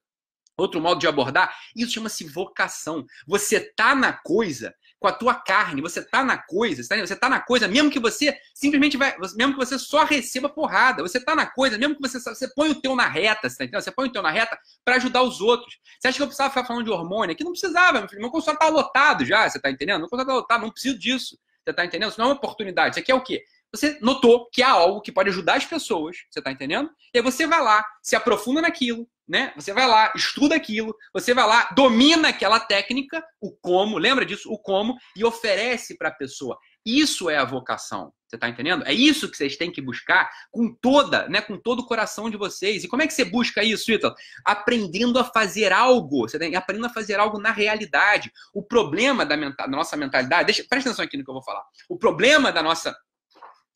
Outro 0.57 0.79
modo 0.79 0.99
de 1.01 1.07
abordar, 1.07 1.53
isso 1.75 1.91
chama-se 1.91 2.23
vocação. 2.23 3.05
Você 3.27 3.59
tá 3.59 3.93
na 3.93 4.13
coisa 4.13 4.73
com 5.05 5.09
a 5.09 5.13
tua 5.13 5.35
carne, 5.35 5.83
você 5.83 6.01
tá 6.03 6.23
na 6.23 6.35
coisa, 6.35 6.81
você 6.81 7.15
tá 7.15 7.29
na 7.29 7.39
coisa, 7.39 7.67
mesmo 7.67 7.91
que 7.91 7.99
você 7.99 8.35
simplesmente 8.55 8.97
vai, 8.97 9.15
mesmo 9.35 9.53
que 9.53 9.59
você 9.59 9.77
só 9.77 10.03
receba 10.03 10.49
porrada, 10.49 11.03
você 11.03 11.19
tá 11.19 11.35
na 11.35 11.45
coisa, 11.45 11.77
mesmo 11.77 11.95
que 11.95 12.01
você, 12.01 12.19
você 12.19 12.47
põe 12.55 12.71
o 12.71 12.81
teu 12.81 12.95
na 12.95 13.07
reta, 13.07 13.47
você, 13.47 13.57
tá 13.57 13.63
entendendo? 13.65 13.83
você 13.83 13.91
põe 13.91 14.07
o 14.07 14.11
teu 14.11 14.23
na 14.23 14.31
reta 14.31 14.57
para 14.83 14.95
ajudar 14.95 15.21
os 15.21 15.41
outros. 15.41 15.77
Você 15.99 16.07
acha 16.07 16.17
que 16.17 16.23
eu 16.23 16.27
precisava 16.27 16.49
ficar 16.49 16.65
falando 16.65 16.85
de 16.85 16.89
hormônio? 16.89 17.33
Aqui 17.33 17.43
não 17.43 17.51
precisava, 17.51 17.99
meu 17.99 18.09
filho, 18.09 18.21
meu 18.21 18.31
consultório 18.31 18.59
tá 18.59 18.67
lotado 18.67 19.23
já, 19.23 19.47
você 19.47 19.59
tá 19.59 19.69
entendendo? 19.69 19.99
Meu 19.99 20.09
consultório 20.09 20.27
tá 20.27 20.33
lotado, 20.33 20.61
não 20.63 20.71
preciso 20.71 20.97
disso. 20.97 21.37
Você 21.63 21.71
tá 21.71 21.85
entendendo? 21.85 22.09
Isso 22.09 22.19
não 22.19 22.25
é 22.25 22.29
uma 22.29 22.37
oportunidade. 22.37 22.95
Isso 22.95 22.99
aqui 22.99 23.11
é 23.11 23.15
o 23.15 23.21
quê? 23.21 23.43
Você 23.71 23.99
notou 24.01 24.49
que 24.51 24.63
há 24.63 24.71
algo 24.71 25.01
que 25.01 25.11
pode 25.11 25.29
ajudar 25.29 25.57
as 25.57 25.65
pessoas, 25.65 26.17
você 26.31 26.41
tá 26.41 26.51
entendendo? 26.51 26.89
E 27.13 27.19
aí 27.19 27.23
você 27.23 27.45
vai 27.45 27.61
lá, 27.61 27.85
se 28.01 28.15
aprofunda 28.15 28.61
naquilo, 28.61 29.07
né? 29.27 29.53
Você 29.55 29.73
vai 29.73 29.87
lá, 29.87 30.11
estuda 30.15 30.55
aquilo, 30.55 30.95
você 31.13 31.33
vai 31.33 31.47
lá, 31.47 31.69
domina 31.75 32.29
aquela 32.29 32.59
técnica, 32.59 33.23
o 33.41 33.51
como, 33.51 33.97
lembra 33.97 34.25
disso, 34.25 34.51
o 34.51 34.57
como, 34.57 34.95
e 35.15 35.23
oferece 35.23 35.97
para 35.97 36.09
a 36.09 36.13
pessoa. 36.13 36.57
Isso 36.85 37.29
é 37.31 37.37
a 37.37 37.43
vocação. 37.43 38.13
Você 38.27 38.35
está 38.35 38.47
entendendo? 38.47 38.85
É 38.85 38.93
isso 38.93 39.29
que 39.29 39.35
vocês 39.35 39.57
têm 39.57 39.71
que 39.71 39.81
buscar 39.81 40.29
com 40.51 40.71
toda, 40.71 41.27
né, 41.27 41.41
com 41.41 41.57
todo 41.57 41.79
o 41.79 41.85
coração 41.85 42.29
de 42.29 42.37
vocês. 42.37 42.83
E 42.83 42.87
como 42.87 43.01
é 43.01 43.07
que 43.07 43.13
você 43.13 43.25
busca 43.25 43.63
isso, 43.63 43.91
Ítalo? 43.91 44.13
Aprendendo 44.45 45.17
a 45.17 45.23
fazer 45.23 45.73
algo. 45.73 46.27
Você 46.27 46.37
tem, 46.37 46.55
aprendendo 46.55 46.85
a 46.85 46.93
fazer 46.93 47.19
algo 47.19 47.39
na 47.39 47.51
realidade. 47.51 48.31
O 48.53 48.61
problema 48.61 49.25
da, 49.25 49.35
da 49.35 49.67
nossa 49.67 49.97
mentalidade, 49.97 50.45
deixa, 50.45 50.65
presta 50.69 50.89
atenção 50.89 51.05
aqui 51.05 51.17
no 51.17 51.23
que 51.23 51.29
eu 51.29 51.35
vou 51.35 51.43
falar. 51.43 51.63
O 51.89 51.97
problema 51.97 52.51
da 52.51 52.61
nossa 52.61 52.95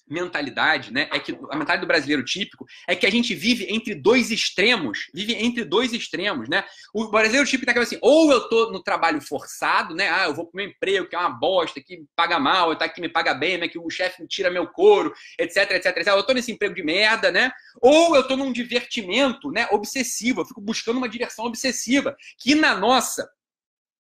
mentalidade, 0.10 0.92
né? 0.92 1.08
É 1.12 1.20
que 1.20 1.32
a 1.32 1.56
mentalidade 1.56 1.82
do 1.82 1.88
brasileiro 1.88 2.24
típico 2.24 2.66
é 2.88 2.96
que 2.96 3.06
a 3.06 3.12
gente 3.12 3.36
vive 3.36 3.68
entre 3.70 3.94
dois 3.96 4.32
extremos, 4.32 5.08
vive 5.14 5.34
entre 5.36 5.64
dois 5.64 5.94
extremos, 5.94 6.50
né? 6.50 6.64
O 6.94 7.10
brasileiro 7.10 7.48
típico 7.48 7.72
tá 7.72 7.80
assim, 7.80 8.00
ou 8.02 8.32
eu 8.32 8.50
tô 8.50 8.72
no 8.72 8.82
trabalho 8.82 9.22
forçado, 9.22 9.96
né? 9.96 10.10
Ah, 10.10 10.26
eu 10.26 10.34
vou 10.34 10.46
pro 10.46 10.58
meu 10.58 10.68
emprego 10.68 11.08
que 11.08 11.16
é 11.16 11.20
uma 11.20 11.30
bosta, 11.30 11.82
que 11.82 12.04
paga 12.16 12.40
mal, 12.40 12.76
tá 12.76 12.90
que 12.90 13.02
me 13.02 13.10
paga 13.10 13.34
bem, 13.34 13.58
né? 13.58 13.68
Que 13.68 13.80
o 13.80 13.90
chefe 13.90 14.26
tira 14.28 14.50
meu 14.50 14.68
couro, 14.68 15.14
etc, 15.38 15.72
etc, 15.72 15.98
etc. 15.98 16.08
Eu 16.08 16.24
tô 16.24 16.34
nesse 16.34 16.52
emprego 16.52 16.74
de 16.74 16.84
merda, 16.84 17.32
né? 17.32 17.52
Ou 17.82 18.16
eu 18.16 18.28
tô 18.28 18.36
num 18.36 18.52
divertimento, 18.52 19.52
né? 19.52 19.68
Obsessivo, 19.72 20.42
eu 20.42 20.46
fico 20.46 20.62
buscando 20.62 20.98
uma 20.98 21.10
direção 21.10 21.46
obsessiva, 21.46 22.16
que 22.38 22.56
na 22.56 22.76
nossa 22.76 23.30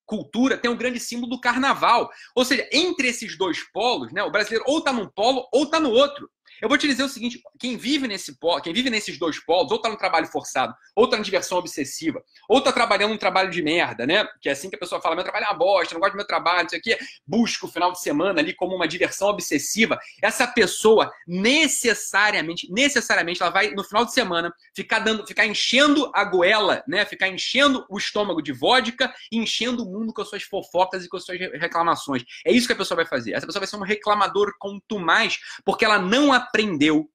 cultura, 0.09 0.57
tem 0.57 0.69
um 0.69 0.75
grande 0.75 0.99
símbolo 0.99 1.29
do 1.29 1.39
carnaval. 1.39 2.09
Ou 2.35 2.43
seja, 2.43 2.67
entre 2.73 3.07
esses 3.07 3.37
dois 3.37 3.63
polos, 3.71 4.11
né, 4.11 4.23
o 4.23 4.31
brasileiro 4.31 4.65
ou 4.67 4.79
está 4.79 4.91
num 4.91 5.07
polo 5.07 5.47
ou 5.53 5.63
está 5.63 5.79
no 5.79 5.91
outro. 5.91 6.29
Eu 6.61 6.69
vou 6.69 6.77
te 6.77 6.87
dizer 6.87 7.03
o 7.03 7.09
seguinte: 7.09 7.41
quem 7.59 7.77
vive 7.77 8.07
nesse 8.07 8.37
quem 8.63 8.73
vive 8.73 8.89
nesses 8.89 9.17
dois 9.17 9.39
polos, 9.39 9.71
ou 9.71 9.77
está 9.77 9.89
no 9.89 9.97
trabalho 9.97 10.27
forçado, 10.27 10.73
ou 10.95 11.05
está 11.05 11.17
na 11.17 11.23
diversão 11.23 11.57
obsessiva, 11.57 12.21
ou 12.47 12.59
está 12.59 12.71
trabalhando 12.71 13.13
um 13.13 13.17
trabalho 13.17 13.49
de 13.49 13.61
merda, 13.61 14.05
né? 14.05 14.27
Que 14.41 14.49
é 14.49 14.51
assim 14.51 14.69
que 14.69 14.75
a 14.75 14.79
pessoa 14.79 15.01
fala: 15.01 15.15
meu 15.15 15.23
trabalho 15.23 15.45
é 15.45 15.49
uma 15.49 15.57
bosta, 15.57 15.93
não 15.93 16.01
gosto 16.01 16.13
do 16.13 16.17
meu 16.17 16.27
trabalho, 16.27 16.67
isso 16.67 16.75
aqui, 16.75 16.97
busca 17.25 17.65
o 17.65 17.69
final 17.69 17.91
de 17.91 18.01
semana 18.01 18.39
ali 18.39 18.53
como 18.53 18.75
uma 18.75 18.87
diversão 18.87 19.29
obsessiva. 19.29 19.99
Essa 20.21 20.47
pessoa 20.47 21.11
necessariamente, 21.27 22.71
necessariamente, 22.71 23.41
ela 23.41 23.51
vai 23.51 23.71
no 23.71 23.83
final 23.83 24.05
de 24.05 24.13
semana 24.13 24.53
ficar 24.75 24.99
dando, 24.99 25.25
ficar 25.25 25.45
enchendo 25.45 26.11
a 26.13 26.23
goela, 26.23 26.83
né? 26.87 27.05
Ficar 27.05 27.27
enchendo 27.27 27.85
o 27.89 27.97
estômago 27.97 28.41
de 28.41 28.51
vodka 28.51 29.13
enchendo 29.31 29.83
o 29.83 29.85
mundo 29.85 30.13
com 30.13 30.21
as 30.21 30.29
suas 30.29 30.43
fofocas 30.43 31.03
e 31.05 31.09
com 31.09 31.17
as 31.17 31.25
suas 31.25 31.39
reclamações. 31.39 32.23
É 32.45 32.51
isso 32.51 32.67
que 32.67 32.73
a 32.73 32.75
pessoa 32.75 32.97
vai 32.97 33.05
fazer. 33.05 33.33
Essa 33.33 33.45
pessoa 33.45 33.61
vai 33.61 33.67
ser 33.67 33.77
um 33.77 33.83
reclamador 33.83 34.53
quanto 34.59 34.99
mais, 34.99 35.39
porque 35.63 35.85
ela 35.85 35.99
não 35.99 36.33
aprendeu 36.39 37.09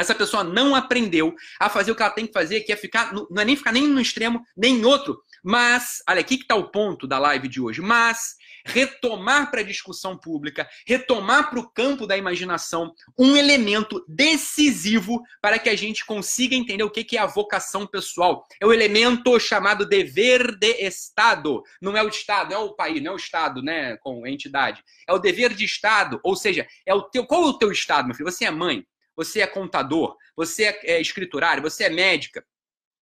essa 0.00 0.14
pessoa 0.14 0.42
não 0.42 0.74
aprendeu 0.74 1.34
a 1.60 1.68
fazer 1.68 1.92
o 1.92 1.94
que 1.94 2.02
ela 2.02 2.10
tem 2.10 2.26
que 2.26 2.32
fazer, 2.32 2.60
que 2.60 2.72
é 2.72 2.76
ficar, 2.76 3.12
não 3.12 3.42
é 3.42 3.44
nem 3.44 3.54
ficar 3.54 3.72
nem 3.72 3.86
no 3.86 4.00
extremo, 4.00 4.42
nem 4.56 4.76
em 4.76 4.84
outro. 4.84 5.22
Mas, 5.44 6.02
olha, 6.08 6.20
aqui 6.20 6.36
que 6.36 6.44
está 6.44 6.54
o 6.54 6.70
ponto 6.70 7.06
da 7.06 7.18
live 7.18 7.48
de 7.48 7.60
hoje. 7.60 7.82
Mas 7.82 8.34
retomar 8.64 9.50
para 9.50 9.60
a 9.60 9.64
discussão 9.64 10.16
pública, 10.16 10.68
retomar 10.86 11.50
para 11.50 11.60
o 11.60 11.70
campo 11.70 12.06
da 12.06 12.16
imaginação 12.16 12.92
um 13.18 13.36
elemento 13.36 14.04
decisivo 14.08 15.22
para 15.40 15.58
que 15.58 15.68
a 15.68 15.76
gente 15.76 16.04
consiga 16.04 16.54
entender 16.54 16.84
o 16.84 16.90
que 16.90 17.16
é 17.16 17.20
a 17.20 17.26
vocação 17.26 17.86
pessoal. 17.86 18.46
É 18.60 18.66
o 18.66 18.72
elemento 18.72 19.38
chamado 19.38 19.86
dever 19.86 20.56
de 20.56 20.72
Estado. 20.86 21.62
Não 21.80 21.96
é 21.96 22.02
o 22.02 22.08
Estado, 22.08 22.50
não 22.50 22.56
é 22.56 22.64
o 22.64 22.74
país, 22.74 23.02
não 23.02 23.12
é 23.12 23.14
o 23.14 23.18
Estado, 23.18 23.62
né, 23.62 23.96
com 23.98 24.26
entidade. 24.26 24.82
É 25.06 25.12
o 25.12 25.18
dever 25.18 25.54
de 25.54 25.64
Estado, 25.64 26.20
ou 26.22 26.36
seja, 26.36 26.66
é 26.86 26.94
o 26.94 27.02
teu. 27.02 27.26
Qual 27.26 27.44
é 27.44 27.46
o 27.46 27.58
teu 27.58 27.72
Estado, 27.72 28.06
meu 28.06 28.14
filho? 28.14 28.30
Você 28.30 28.44
é 28.44 28.50
mãe, 28.50 28.84
você 29.16 29.40
é 29.40 29.46
contador, 29.46 30.16
você 30.36 30.64
é, 30.64 30.80
é 30.96 31.00
escriturário, 31.00 31.62
você 31.62 31.84
é 31.84 31.90
médica, 31.90 32.44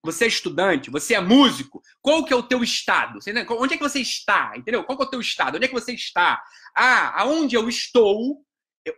você 0.03 0.25
é 0.25 0.29
estudante, 0.29 0.91
você 0.91 1.15
é 1.15 1.21
músico, 1.21 1.83
qual 2.01 2.25
que 2.25 2.33
é 2.33 2.37
o 2.37 2.43
teu 2.43 2.63
estado? 2.63 3.19
Onde 3.51 3.75
é 3.75 3.77
que 3.77 3.83
você 3.83 4.01
está? 4.01 4.53
Entendeu? 4.57 4.85
Qual 4.85 4.97
que 4.97 5.05
é 5.05 5.07
o 5.07 5.11
teu 5.11 5.21
estado? 5.21 5.57
Onde 5.57 5.65
é 5.65 5.69
que 5.69 5.75
você 5.75 5.93
está? 5.93 6.43
Ah, 6.77 7.23
aonde 7.23 7.57
eu 7.57 7.69
estou, 7.69 8.45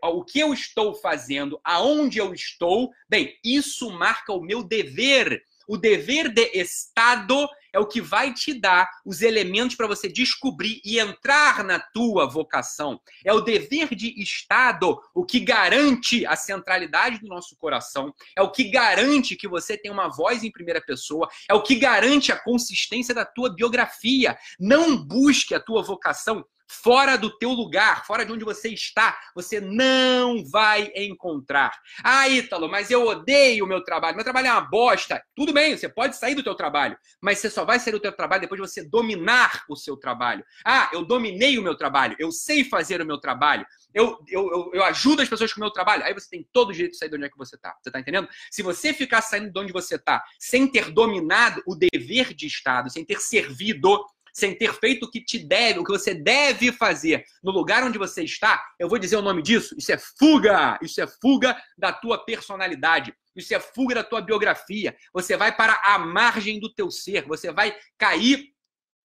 o 0.03 0.25
que 0.25 0.39
eu 0.39 0.53
estou 0.53 0.95
fazendo, 0.95 1.61
aonde 1.65 2.19
eu 2.19 2.33
estou, 2.33 2.91
bem, 3.09 3.37
isso 3.45 3.91
marca 3.91 4.33
o 4.33 4.43
meu 4.43 4.63
dever 4.63 5.43
o 5.71 5.77
dever 5.77 6.29
de 6.29 6.51
Estado 6.53 7.49
é 7.73 7.79
o 7.79 7.87
que 7.87 8.01
vai 8.01 8.35
te 8.35 8.53
dar 8.53 8.91
os 9.07 9.23
elementos 9.23 9.77
para 9.77 9.87
você 9.87 10.09
descobrir 10.09 10.81
e 10.85 10.99
entrar 10.99 11.63
na 11.63 11.79
tua 11.79 12.27
vocação. 12.27 13.01
É 13.25 13.33
o 13.33 13.41
dever 13.41 13.95
de 13.95 14.21
Estado 14.21 15.01
o 15.15 15.25
que 15.25 15.39
garante 15.39 16.27
a 16.27 16.35
centralidade 16.35 17.21
do 17.21 17.29
nosso 17.29 17.57
coração, 17.57 18.13
é 18.37 18.43
o 18.43 18.51
que 18.51 18.65
garante 18.65 19.37
que 19.37 19.47
você 19.47 19.79
tem 19.79 19.93
uma 19.93 20.09
voz 20.09 20.43
em 20.43 20.51
primeira 20.51 20.81
pessoa, 20.81 21.29
é 21.49 21.55
o 21.55 21.63
que 21.63 21.77
garante 21.77 22.33
a 22.33 22.43
consistência 22.43 23.15
da 23.15 23.25
tua 23.25 23.55
biografia. 23.55 24.37
Não 24.59 24.97
busque 24.97 25.55
a 25.55 25.61
tua 25.61 25.85
vocação 25.85 26.45
fora 26.71 27.19
do 27.19 27.37
teu 27.37 27.51
lugar, 27.51 28.07
fora 28.07 28.25
de 28.25 28.33
onde 28.33 28.45
você 28.45 28.69
está, 28.69 29.19
você 29.35 29.61
não 29.61 30.45
vai 30.45 30.93
encontrar. 30.95 31.77
Ah, 32.05 32.29
Ítalo, 32.29 32.69
mas 32.69 32.91
eu 32.91 33.07
odeio 33.07 33.65
o 33.65 33.69
meu 33.69 33.83
trabalho. 33.83 34.15
Meu 34.15 34.25
trabalho 34.25 34.47
é 34.47 34.53
uma 34.53 34.61
bosta. 34.61 35.21
Tudo 35.35 35.53
bem, 35.53 35.77
você 35.77 35.89
pode 35.89 36.17
sair 36.17 36.37
do 36.37 36.45
teu 36.45 36.55
trabalho, 36.55 36.97
mas 37.21 37.39
você 37.39 37.51
só 37.51 37.65
vai 37.65 37.81
sair 37.81 37.93
do 37.93 38.01
teu 38.01 38.13
trabalho 38.13 38.43
depois 38.43 38.61
de 38.61 38.69
você 38.69 38.89
dominar 38.89 39.65
o 39.69 39.75
seu 39.75 39.97
trabalho. 39.97 40.45
Ah, 40.65 40.89
eu 40.93 41.05
dominei 41.05 41.59
o 41.59 41.63
meu 41.63 41.77
trabalho, 41.77 42.15
eu 42.21 42.31
sei 42.31 42.63
fazer 42.63 43.01
o 43.01 43.07
meu 43.07 43.19
trabalho, 43.19 43.67
eu, 43.93 44.19
eu, 44.29 44.51
eu, 44.51 44.71
eu 44.75 44.85
ajudo 44.85 45.23
as 45.23 45.29
pessoas 45.29 45.53
com 45.53 45.61
o 45.61 45.65
meu 45.65 45.73
trabalho. 45.73 46.05
Aí 46.05 46.15
você 46.15 46.29
tem 46.31 46.47
todo 46.53 46.71
o 46.71 46.73
direito 46.73 46.93
de 46.93 46.99
sair 46.99 47.09
de 47.09 47.17
onde 47.17 47.25
é 47.25 47.29
que 47.29 47.37
você 47.37 47.57
está. 47.57 47.75
Você 47.83 47.89
está 47.89 47.99
entendendo? 47.99 48.29
Se 48.51 48.63
você 48.63 48.95
ficar 48.95 49.23
saindo 49.23 49.53
de 49.53 49.59
onde 49.59 49.73
você 49.73 49.97
está 49.97 50.25
sem 50.39 50.69
ter 50.69 50.93
dominado 50.93 51.63
o 51.67 51.75
dever 51.75 52.33
de 52.33 52.47
Estado, 52.47 52.91
sem 52.91 53.05
ter 53.05 53.21
servido 53.21 54.05
sem 54.41 54.57
ter 54.57 54.73
feito 54.75 55.05
o 55.05 55.11
que 55.11 55.23
te 55.23 55.39
deve, 55.39 55.79
o 55.79 55.85
que 55.85 55.93
você 55.93 56.15
deve 56.15 56.73
fazer 56.73 57.25
no 57.43 57.53
lugar 57.53 57.85
onde 57.85 57.99
você 57.99 58.25
está, 58.25 58.63
eu 58.79 58.89
vou 58.89 58.99
dizer 58.99 59.17
o 59.17 59.23
nome 59.23 59.43
disso. 59.43 59.75
Isso 59.79 59.93
é 59.93 59.99
fuga. 60.19 60.79
Isso 60.83 61.01
é 61.01 61.07
fuga 61.07 61.57
da 61.77 61.93
tua 61.93 62.25
personalidade. 62.25 63.15
Isso 63.37 63.55
é 63.55 63.61
fuga 63.61 63.97
da 63.97 64.05
tua 64.05 64.21
biografia. 64.21 64.97
Você 65.13 65.37
vai 65.37 65.55
para 65.55 65.81
a 65.85 65.99
margem 65.99 66.59
do 66.59 66.73
teu 66.73 66.91
ser. 66.91 67.27
Você 67.27 67.53
vai 67.53 67.77
cair 67.99 68.51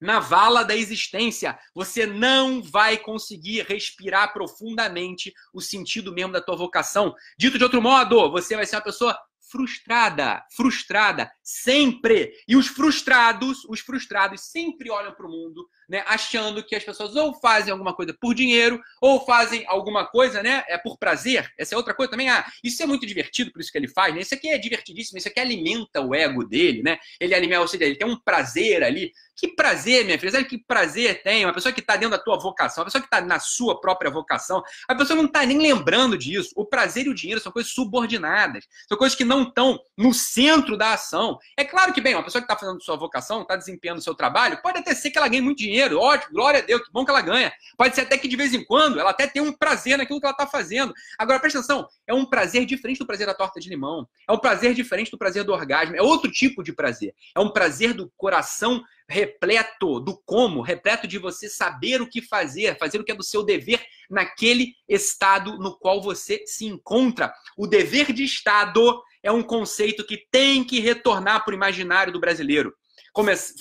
na 0.01 0.19
vala 0.19 0.63
da 0.63 0.75
existência. 0.75 1.57
Você 1.73 2.05
não 2.05 2.61
vai 2.61 2.97
conseguir 2.97 3.65
respirar 3.67 4.33
profundamente 4.33 5.33
o 5.53 5.61
sentido 5.61 6.13
mesmo 6.13 6.33
da 6.33 6.41
tua 6.41 6.55
vocação. 6.55 7.13
Dito 7.37 7.57
de 7.57 7.63
outro 7.63 7.81
modo, 7.81 8.31
você 8.31 8.55
vai 8.55 8.65
ser 8.65 8.75
uma 8.75 8.81
pessoa 8.81 9.17
frustrada, 9.49 10.43
frustrada, 10.55 11.31
sempre. 11.43 12.33
E 12.47 12.55
os 12.55 12.67
frustrados, 12.67 13.63
os 13.65 13.79
frustrados 13.79 14.41
sempre 14.41 14.89
olham 14.89 15.13
para 15.13 15.25
o 15.25 15.29
mundo, 15.29 15.67
né, 15.87 16.03
achando 16.07 16.63
que 16.63 16.75
as 16.75 16.83
pessoas 16.83 17.15
ou 17.15 17.33
fazem 17.39 17.71
alguma 17.71 17.95
coisa 17.95 18.15
por 18.19 18.33
dinheiro, 18.33 18.81
ou 19.01 19.23
fazem 19.25 19.63
alguma 19.67 20.05
coisa, 20.05 20.41
né, 20.41 20.63
é 20.67 20.77
por 20.77 20.97
prazer. 20.97 21.51
Essa 21.57 21.75
é 21.75 21.77
outra 21.77 21.93
coisa 21.93 22.11
também. 22.11 22.29
Ah, 22.29 22.45
isso 22.63 22.81
é 22.81 22.85
muito 22.85 23.05
divertido, 23.05 23.51
por 23.51 23.61
isso 23.61 23.71
que 23.71 23.77
ele 23.77 23.87
faz, 23.87 24.13
né? 24.13 24.21
Isso 24.21 24.33
aqui 24.33 24.49
é 24.49 24.57
divertidíssimo, 24.57 25.17
isso 25.17 25.27
aqui 25.27 25.39
alimenta 25.39 26.01
o 26.01 26.13
ego 26.15 26.43
dele, 26.43 26.81
né? 26.81 26.97
Ele 27.19 27.35
alimenta, 27.35 27.61
ou 27.61 27.67
seja, 27.67 27.85
ele 27.85 27.95
tem 27.95 28.07
um 28.07 28.19
prazer 28.19 28.83
ali. 28.83 29.11
Que 29.35 29.49
prazer, 29.49 30.05
minha 30.05 30.17
filha, 30.17 30.31
sabe 30.31 30.45
que 30.45 30.57
prazer 30.57 31.21
tem? 31.21 31.45
Uma 31.45 31.53
pessoa 31.53 31.73
que 31.73 31.81
está 31.81 31.95
dentro 31.95 32.11
da 32.11 32.23
tua 32.23 32.37
vocação, 32.37 32.81
uma 32.81 32.85
pessoa 32.85 33.01
que 33.01 33.07
está 33.07 33.19
na 33.21 33.39
sua 33.39 33.79
própria 33.81 34.09
vocação, 34.09 34.63
a 34.87 34.95
pessoa 34.95 35.17
não 35.17 35.25
está 35.25 35.45
nem 35.45 35.59
lembrando 35.59 36.17
disso. 36.17 36.51
O 36.55 36.65
prazer 36.65 37.05
e 37.05 37.09
o 37.09 37.13
dinheiro 37.13 37.41
são 37.41 37.51
coisas 37.51 37.71
subordinadas, 37.71 38.65
são 38.87 38.97
coisas 38.97 39.17
que 39.17 39.25
não 39.25 39.43
estão 39.43 39.79
no 39.97 40.13
centro 40.13 40.77
da 40.77 40.93
ação. 40.93 41.37
É 41.57 41.65
claro 41.65 41.91
que, 41.93 41.99
bem, 41.99 42.15
uma 42.15 42.23
pessoa 42.23 42.41
que 42.41 42.51
está 42.51 42.57
fazendo 42.57 42.81
sua 42.81 42.95
vocação, 42.95 43.41
está 43.41 43.55
desempenhando 43.55 44.01
seu 44.01 44.15
trabalho, 44.15 44.61
pode 44.61 44.79
até 44.79 44.95
ser 44.95 45.11
que 45.11 45.17
ela 45.17 45.27
ganhe 45.27 45.41
muito 45.41 45.57
dinheiro, 45.57 45.99
ótimo, 45.99 46.33
glória 46.33 46.61
a 46.61 46.63
Deus, 46.63 46.81
que 46.83 46.91
bom 46.91 47.03
que 47.03 47.11
ela 47.11 47.21
ganha. 47.21 47.51
Pode 47.77 47.93
ser 47.93 48.01
até 48.01 48.17
que 48.17 48.27
de 48.27 48.35
vez 48.35 48.53
em 48.53 48.63
quando 48.63 48.99
ela 48.99 49.09
até 49.09 49.27
tenha 49.27 49.43
um 49.43 49.51
prazer 49.51 49.97
naquilo 49.97 50.19
que 50.19 50.25
ela 50.25 50.33
está 50.33 50.47
fazendo. 50.47 50.93
Agora, 51.17 51.39
presta 51.39 51.59
atenção, 51.59 51.87
é 52.07 52.13
um 52.13 52.25
prazer 52.25 52.65
diferente 52.65 52.99
do 52.99 53.05
prazer 53.05 53.27
da 53.27 53.33
torta 53.33 53.59
de 53.59 53.69
limão. 53.69 54.07
É 54.27 54.31
um 54.31 54.37
prazer 54.37 54.73
diferente 54.73 55.11
do 55.11 55.17
prazer 55.17 55.43
do 55.43 55.51
orgasmo. 55.51 55.95
É 55.95 56.01
outro 56.01 56.31
tipo 56.31 56.63
de 56.63 56.73
prazer. 56.73 57.13
É 57.35 57.39
um 57.39 57.49
prazer 57.49 57.93
do 57.93 58.11
coração 58.15 58.83
repleto 59.07 59.99
do 59.99 60.21
como, 60.25 60.61
repleto 60.61 61.07
de 61.07 61.17
você 61.17 61.49
saber 61.49 62.01
o 62.01 62.09
que 62.09 62.21
fazer, 62.21 62.77
fazer 62.77 62.99
o 62.99 63.03
que 63.03 63.11
é 63.11 63.15
do 63.15 63.23
seu 63.23 63.43
dever 63.43 63.85
naquele 64.09 64.73
estado 64.87 65.57
no 65.57 65.77
qual 65.77 66.01
você 66.01 66.43
se 66.45 66.65
encontra. 66.65 67.33
O 67.57 67.67
dever 67.67 68.11
de 68.11 68.23
Estado 68.23 69.01
é 69.23 69.31
um 69.31 69.43
conceito 69.43 70.05
que 70.05 70.25
tem 70.31 70.63
que 70.63 70.79
retornar 70.79 71.43
para 71.43 71.51
o 71.51 71.55
imaginário 71.55 72.13
do 72.13 72.19
brasileiro. 72.19 72.73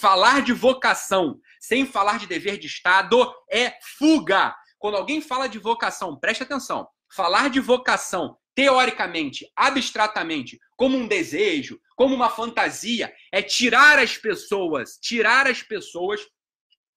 Falar 0.01 0.43
de 0.43 0.53
vocação 0.53 1.39
sem 1.61 1.87
falar 1.87 2.19
de 2.19 2.27
dever 2.27 2.59
de 2.59 2.67
Estado 2.67 3.33
é 3.51 3.73
fuga. 3.99 4.55
Quando 4.79 4.97
alguém 4.97 5.21
fala 5.21 5.47
de 5.47 5.59
vocação, 5.59 6.19
preste 6.19 6.43
atenção. 6.43 6.87
Falar 7.15 7.49
de 7.49 7.61
vocação, 7.61 8.37
teoricamente, 8.55 9.51
abstratamente, 9.57 10.59
como 10.77 10.97
um 10.97 11.07
desejo, 11.07 11.81
como 11.97 12.15
uma 12.15 12.31
fantasia, 12.31 13.13
é 13.33 13.43
tirar 13.43 13.99
as 13.99 14.17
pessoas, 14.17 14.99
tirar 15.01 15.47
as 15.47 15.63
pessoas 15.63 16.21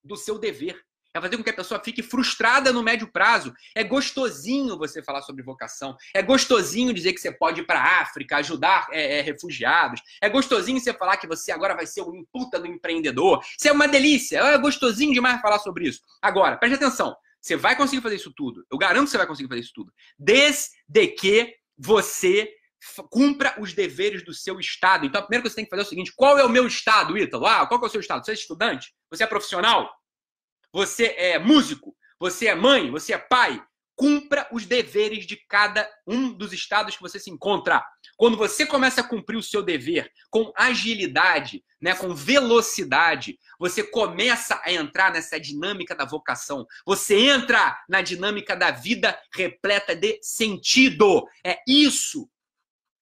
do 0.03 0.15
seu 0.15 0.37
dever 0.37 0.87
é 1.17 1.21
fazer 1.21 1.37
com 1.37 1.43
que 1.43 1.49
a 1.49 1.55
pessoa 1.55 1.81
fique 1.83 2.03
frustrada 2.03 2.71
no 2.71 2.83
médio 2.83 3.11
prazo. 3.11 3.53
É 3.75 3.83
gostosinho 3.83 4.77
você 4.77 5.03
falar 5.03 5.21
sobre 5.21 5.43
vocação. 5.43 5.95
É 6.13 6.21
gostosinho 6.21 6.93
dizer 6.93 7.13
que 7.13 7.19
você 7.19 7.31
pode 7.31 7.61
ir 7.61 7.65
para 7.65 7.79
a 7.79 8.01
África 8.01 8.37
ajudar 8.37 8.87
é, 8.91 9.19
é, 9.19 9.21
refugiados. 9.21 10.01
É 10.21 10.29
gostosinho 10.29 10.79
você 10.79 10.93
falar 10.93 11.17
que 11.17 11.27
você 11.27 11.51
agora 11.51 11.75
vai 11.75 11.85
ser 11.85 12.01
o 12.01 12.25
puta 12.31 12.59
do 12.59 12.67
empreendedor. 12.67 13.43
Isso 13.57 13.67
é 13.67 13.71
uma 13.71 13.87
delícia. 13.87 14.39
É 14.39 14.57
gostosinho 14.57 15.13
demais 15.13 15.41
falar 15.41 15.59
sobre 15.59 15.87
isso. 15.87 16.01
Agora, 16.21 16.57
preste 16.57 16.75
atenção. 16.75 17.15
Você 17.41 17.55
vai 17.55 17.75
conseguir 17.75 18.01
fazer 18.01 18.15
isso 18.15 18.33
tudo. 18.35 18.65
Eu 18.71 18.77
garanto 18.77 19.05
que 19.05 19.11
você 19.11 19.17
vai 19.17 19.27
conseguir 19.27 19.49
fazer 19.49 19.61
isso 19.61 19.73
tudo. 19.73 19.93
Desde 20.17 21.07
que 21.15 21.55
você 21.77 22.51
cumpra 23.09 23.55
os 23.59 23.73
deveres 23.73 24.23
do 24.23 24.33
seu 24.33 24.59
estado. 24.59 25.05
Então, 25.05 25.19
a 25.19 25.23
primeira 25.23 25.41
coisa 25.41 25.53
que 25.53 25.55
você 25.55 25.61
tem 25.61 25.65
que 25.65 25.69
fazer 25.69 25.81
é 25.81 25.85
o 25.85 25.89
seguinte: 25.89 26.13
qual 26.15 26.37
é 26.37 26.43
o 26.43 26.49
meu 26.49 26.67
estado, 26.67 27.17
Ítalo? 27.17 27.45
Ah, 27.45 27.65
qual 27.65 27.81
é 27.81 27.85
o 27.85 27.89
seu 27.89 28.01
estado? 28.01 28.25
Você 28.25 28.31
é 28.31 28.33
estudante? 28.33 28.93
Você 29.09 29.23
é 29.23 29.27
profissional? 29.27 29.89
você 30.77 31.07
é 31.17 31.39
músico, 31.39 31.95
você 32.19 32.47
é 32.47 32.55
mãe, 32.55 32.91
você 32.91 33.13
é 33.13 33.17
pai, 33.17 33.59
cumpra 33.97 34.47
os 34.51 34.65
deveres 34.65 35.25
de 35.25 35.35
cada 35.35 35.89
um 36.05 36.31
dos 36.31 36.53
estados 36.53 36.95
que 36.95 37.01
você 37.01 37.19
se 37.19 37.31
encontra. 37.31 37.83
Quando 38.15 38.37
você 38.37 38.65
começa 38.65 39.01
a 39.01 39.03
cumprir 39.03 39.35
o 39.35 39.43
seu 39.43 39.63
dever 39.63 40.09
com 40.29 40.53
agilidade, 40.55 41.63
né, 41.81 41.95
com 41.95 42.13
velocidade, 42.13 43.39
você 43.59 43.83
começa 43.83 44.61
a 44.63 44.71
entrar 44.71 45.11
nessa 45.11 45.39
dinâmica 45.39 45.95
da 45.95 46.05
vocação. 46.05 46.65
Você 46.85 47.15
entra 47.17 47.75
na 47.89 48.01
dinâmica 48.01 48.55
da 48.55 48.69
vida 48.69 49.19
repleta 49.33 49.95
de 49.95 50.19
sentido. 50.21 51.27
É 51.43 51.57
isso 51.67 52.29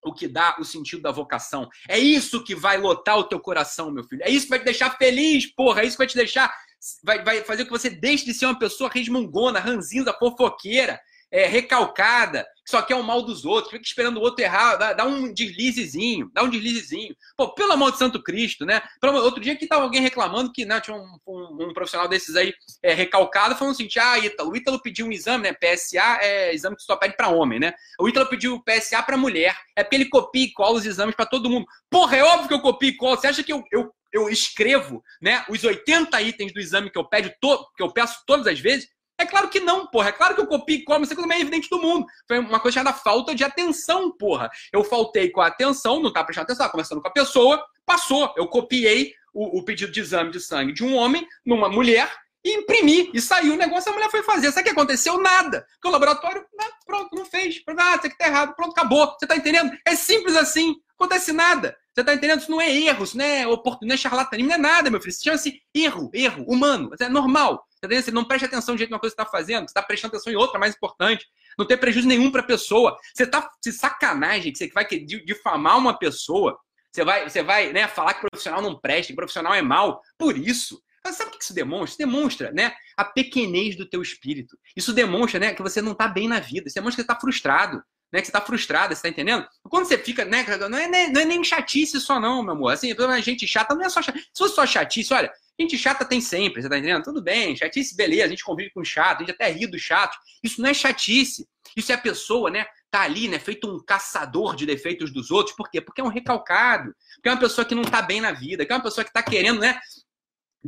o 0.06 0.14
que 0.14 0.28
dá 0.28 0.56
o 0.60 0.64
sentido 0.64 1.02
da 1.02 1.12
vocação. 1.12 1.68
É 1.90 1.98
isso 1.98 2.44
que 2.44 2.56
vai 2.56 2.78
lotar 2.78 3.18
o 3.18 3.24
teu 3.24 3.40
coração, 3.40 3.92
meu 3.92 4.04
filho. 4.04 4.22
É 4.24 4.30
isso 4.30 4.46
que 4.46 4.52
vai 4.52 4.60
te 4.60 4.66
deixar 4.66 4.96
feliz, 4.98 5.48
porra. 5.48 5.82
É 5.82 5.86
isso 5.86 5.98
que 5.98 6.04
vai 6.04 6.08
te 6.08 6.16
deixar 6.16 6.56
vai, 7.04 7.24
vai 7.24 7.44
fazer 7.44 7.66
com 7.66 7.74
que 7.74 7.80
você 7.80 7.90
deixe 7.90 8.26
de 8.26 8.34
ser 8.34 8.46
uma 8.46 8.60
pessoa 8.60 8.90
resmungona, 8.94 9.60
ranzinza, 9.60 10.14
fofoqueira, 10.14 11.00
é, 11.32 11.48
recalcada, 11.48 12.46
que 12.64 12.72
só 12.72 12.82
quer 12.82 12.96
o 12.96 13.04
mal 13.04 13.22
dos 13.22 13.46
outros, 13.46 13.72
fica 13.72 13.84
esperando 13.84 14.18
o 14.18 14.22
outro 14.22 14.44
errar, 14.44 14.78
dá, 14.78 14.94
dá, 14.94 15.06
um 15.06 15.34
deslizezinho, 15.34 16.32
dá 16.34 16.44
um 16.44 16.50
deslizezinho. 16.50 17.16
Pô, 17.36 17.54
pelo 17.54 17.74
amor 17.74 17.92
de 17.92 17.98
Santo 17.98 18.22
Cristo, 18.24 18.66
né? 18.66 18.82
Outro 19.04 19.42
dia 19.42 19.56
que 19.56 19.68
tava 19.68 19.84
alguém 19.84 20.02
reclamando 20.02 20.52
que 20.52 20.66
né, 20.66 20.80
tinha 20.80 20.96
um, 20.96 21.18
um, 21.28 21.68
um 21.68 21.74
profissional 21.74 22.08
desses 22.08 22.36
aí 22.36 22.54
é, 22.82 22.94
recalcado, 22.94 23.56
falando 23.56 23.74
assim: 23.74 23.88
ah, 24.00 24.18
Ítalo, 24.18 24.52
o 24.52 24.56
Ítalo 24.56 24.82
pediu 24.82 25.08
um 25.08 25.12
exame, 25.12 25.44
né? 25.44 25.54
PSA 25.54 26.20
é 26.22 26.54
exame 26.54 26.76
que 26.76 26.84
só 26.84 26.96
pede 26.96 27.18
para 27.18 27.30
homem, 27.30 27.60
né? 27.60 27.74
O 28.00 28.08
Ítalo 28.08 28.30
pediu 28.30 28.64
PSA 28.64 29.04
para 29.04 29.18
mulher, 29.18 29.58
é 29.76 29.84
porque 29.84 29.96
ele 29.98 30.10
copia 30.10 30.46
e 30.46 30.54
cola 30.54 30.78
os 30.78 30.86
exames 30.86 31.16
para 31.16 31.26
todo 31.26 31.50
mundo. 31.50 31.66
Porra, 31.90 32.18
é 32.18 32.24
óbvio 32.24 32.48
que 32.48 32.54
eu 32.54 32.62
copio 32.62 32.90
e 32.90 32.96
colo. 32.96 33.18
Você 33.18 33.28
acha 33.28 33.44
que 33.44 33.52
eu, 33.52 33.64
eu 33.72 33.92
eu 34.16 34.30
escrevo 34.30 35.04
né, 35.22 35.44
os 35.50 35.64
80 35.64 36.22
itens 36.22 36.54
do 36.54 36.60
exame 36.60 36.90
que 36.90 36.98
eu, 36.98 37.04
pede 37.04 37.36
que 37.36 37.84
eu 37.84 37.92
peço 37.92 38.24
todas 38.26 38.48
as 38.48 38.60
vezes? 38.60 38.88
É 39.18 39.26
claro 39.26 39.50
que 39.50 39.60
não, 39.60 39.88
porra. 39.88 40.10
É 40.10 40.12
claro 40.12 40.36
que 40.36 40.42
eu 40.42 40.48
copio 40.48 40.76
e 40.76 40.84
como, 40.84 41.04
isso 41.04 41.14
é 41.14 41.26
mais 41.26 41.42
evidente 41.42 41.70
do 41.70 41.82
mundo. 41.82 42.06
Foi 42.28 42.40
uma 42.40 42.60
coisa 42.60 42.76
chamada 42.76 42.98
falta 42.98 43.36
de 43.36 43.44
atenção, 43.44 44.12
porra. 44.12 44.50
Eu 44.72 44.84
faltei 44.84 45.30
com 45.30 45.42
a 45.42 45.48
atenção, 45.48 46.00
não 46.00 46.10
estava 46.10 46.26
prestando 46.26 46.46
atenção, 46.46 46.70
conversando 46.70 47.02
com 47.02 47.08
a 47.08 47.12
pessoa, 47.12 47.66
passou. 47.86 48.34
Eu 48.38 48.48
copiei 48.48 49.14
o, 49.34 49.60
o, 49.60 49.64
pedido 49.64 49.92
de 49.92 50.00
exame 50.00 50.32
de 50.32 50.40
sangue 50.40 50.74
de 50.74 50.84
um 50.84 50.96
homem 50.96 51.26
numa 51.46 51.70
mulher 51.70 52.10
e 52.44 52.58
imprimi. 52.58 53.10
E 53.14 53.22
saiu 53.22 53.54
o 53.54 53.58
negócio, 53.58 53.90
a 53.90 53.94
mulher 53.94 54.10
foi 54.10 54.24
fazer. 54.24 54.52
Sabe 54.52 54.62
o 54.62 54.64
que 54.66 54.80
aconteceu? 54.80 55.18
Nada. 55.18 55.66
Porque 55.74 55.88
o 55.88 55.92
laboratório, 55.92 56.42
né, 56.58 56.68
pronto, 56.96 57.16
não 57.16 57.26
fez. 57.26 57.62
Ah, 57.78 58.00
isso 58.04 58.18
tá 58.18 58.28
errado. 58.28 58.56
Pronto, 58.56 58.72
acabou. 58.72 59.16
Você 59.20 59.28
tá 59.28 59.36
entendendo? 59.36 59.72
É 59.86 59.96
simples 59.96 60.36
assim. 60.36 60.76
Acontece 60.98 61.34
nada. 61.34 61.78
Você 61.94 62.04
tá 62.04 62.14
entendendo? 62.14 62.40
Isso 62.40 62.52
não 62.52 62.62
é 62.62 62.74
erro, 62.74 63.04
isso 63.04 63.18
não 63.18 63.26
é 63.26 63.48
oportunismo, 63.48 63.88
não 63.88 63.96
é 63.96 63.98
charlatanismo, 63.98 64.50
não 64.50 64.56
é 64.56 64.60
nada, 64.60 64.90
meu 64.90 65.00
filho. 65.00 65.12
Isso 65.12 65.24
chama-se 65.24 65.62
erro, 65.74 66.10
erro, 66.14 66.44
humano. 66.48 66.92
É 67.00 67.10
normal. 67.10 67.58
Tá 67.82 67.88
entendendo? 67.88 68.06
Você 68.06 68.12
não 68.12 68.26
presta 68.26 68.48
atenção 68.48 68.74
no 68.74 68.78
jeito 68.78 68.90
de 68.90 68.94
uma 68.94 69.00
coisa 69.00 69.16
que 69.16 69.22
você 69.22 69.26
está 69.26 69.38
fazendo, 69.38 69.62
você 69.62 69.72
está 69.72 69.84
prestando 69.84 70.14
atenção 70.14 70.32
em 70.32 70.36
outra 70.36 70.60
mais 70.60 70.76
importante. 70.76 71.26
Não 71.58 71.66
tem 71.66 71.78
prejuízo 71.78 72.08
nenhum 72.08 72.32
para 72.32 72.42
a 72.42 72.46
pessoa. 72.46 72.98
Você 73.14 73.24
está 73.24 73.50
se 73.62 73.72
sacanagem 73.72 74.52
que 74.52 74.58
você 74.58 74.68
vai 74.70 74.86
difamar 74.86 75.78
uma 75.78 75.98
pessoa. 75.98 76.58
Você 76.92 77.04
vai, 77.04 77.30
você 77.30 77.44
vai 77.44 77.74
né, 77.74 77.88
falar 77.88 78.14
que 78.14 78.22
profissional 78.30 78.62
não 78.62 78.80
presta, 78.80 79.12
que 79.12 79.16
profissional 79.16 79.54
é 79.54 79.62
mal. 79.62 80.02
Por 80.18 80.38
isso. 80.38 80.82
Mas 81.06 81.16
sabe 81.16 81.30
o 81.30 81.38
que 81.38 81.44
isso 81.44 81.54
demonstra? 81.54 82.06
Demonstra 82.06 82.52
né, 82.52 82.74
a 82.98 83.06
pequenez 83.06 83.76
do 83.76 83.88
teu 83.88 84.02
espírito. 84.02 84.58
Isso 84.76 84.92
demonstra 84.92 85.40
né, 85.40 85.54
que 85.54 85.62
você 85.62 85.82
não 85.82 85.92
está 85.92 86.08
bem 86.08 86.28
na 86.28 86.40
vida. 86.40 86.68
Isso 86.68 86.76
demonstra 86.76 87.04
que 87.04 87.08
você 87.08 87.14
está 87.14 87.22
frustrado 87.22 87.82
né? 88.16 88.22
Que 88.22 88.28
você 88.28 88.32
tá 88.32 88.42
frustrada, 88.42 88.96
você 88.96 89.02
tá 89.02 89.10
entendendo? 89.10 89.46
Quando 89.64 89.86
você 89.86 89.98
fica, 89.98 90.24
né? 90.24 90.46
Não 90.70 90.78
é, 90.78 90.88
não 91.10 91.22
é 91.22 91.26
nem 91.26 91.44
chatice 91.44 92.00
só, 92.00 92.18
não, 92.20 92.42
meu 92.42 92.54
amor. 92.54 92.72
Assim, 92.72 92.96
gente 93.22 93.46
chata 93.46 93.76
não 93.76 93.86
é 93.86 93.90
só 93.90 94.02
chatice. 94.02 94.26
Se 94.34 94.40
fosse 94.40 94.56
só 94.56 94.66
chatice, 94.66 95.14
olha, 95.14 95.32
gente 95.60 95.78
chata 95.78 96.06
tem 96.06 96.22
sempre, 96.22 96.62
você 96.62 96.70
tá 96.70 96.78
entendendo? 96.78 97.04
Tudo 97.04 97.22
bem, 97.22 97.56
chatice, 97.56 97.96
beleza, 97.96 98.26
a 98.26 98.30
gente 98.30 98.44
convive 98.44 98.72
com 98.72 98.84
chato, 98.84 99.18
a 99.18 99.20
gente 99.20 99.32
até 99.32 99.52
ri 99.52 99.68
do 99.68 99.78
chato. 99.78 100.18
Isso 100.42 100.62
não 100.62 100.70
é 100.70 100.74
chatice. 100.74 101.46
Isso 101.76 101.92
é 101.92 101.96
a 101.96 102.00
pessoa, 102.00 102.50
né? 102.50 102.66
Tá 102.90 103.02
ali, 103.02 103.28
né? 103.28 103.38
Feito 103.38 103.70
um 103.70 103.84
caçador 103.84 104.56
de 104.56 104.66
defeitos 104.66 105.12
dos 105.12 105.30
outros. 105.30 105.56
Por 105.56 105.70
quê? 105.70 105.82
Porque 105.82 106.00
é 106.00 106.04
um 106.04 106.10
recalcado. 106.10 106.96
Porque 107.16 107.28
é 107.28 107.32
uma 107.32 107.40
pessoa 107.40 107.66
que 107.66 107.76
não 107.76 107.84
tá 107.84 108.02
bem 108.02 108.22
na 108.22 108.32
vida, 108.32 108.66
que 108.66 108.72
é 108.72 108.76
uma 108.76 108.84
pessoa 108.84 109.04
que 109.04 109.12
tá 109.12 109.22
querendo, 109.22 109.60
né? 109.60 109.78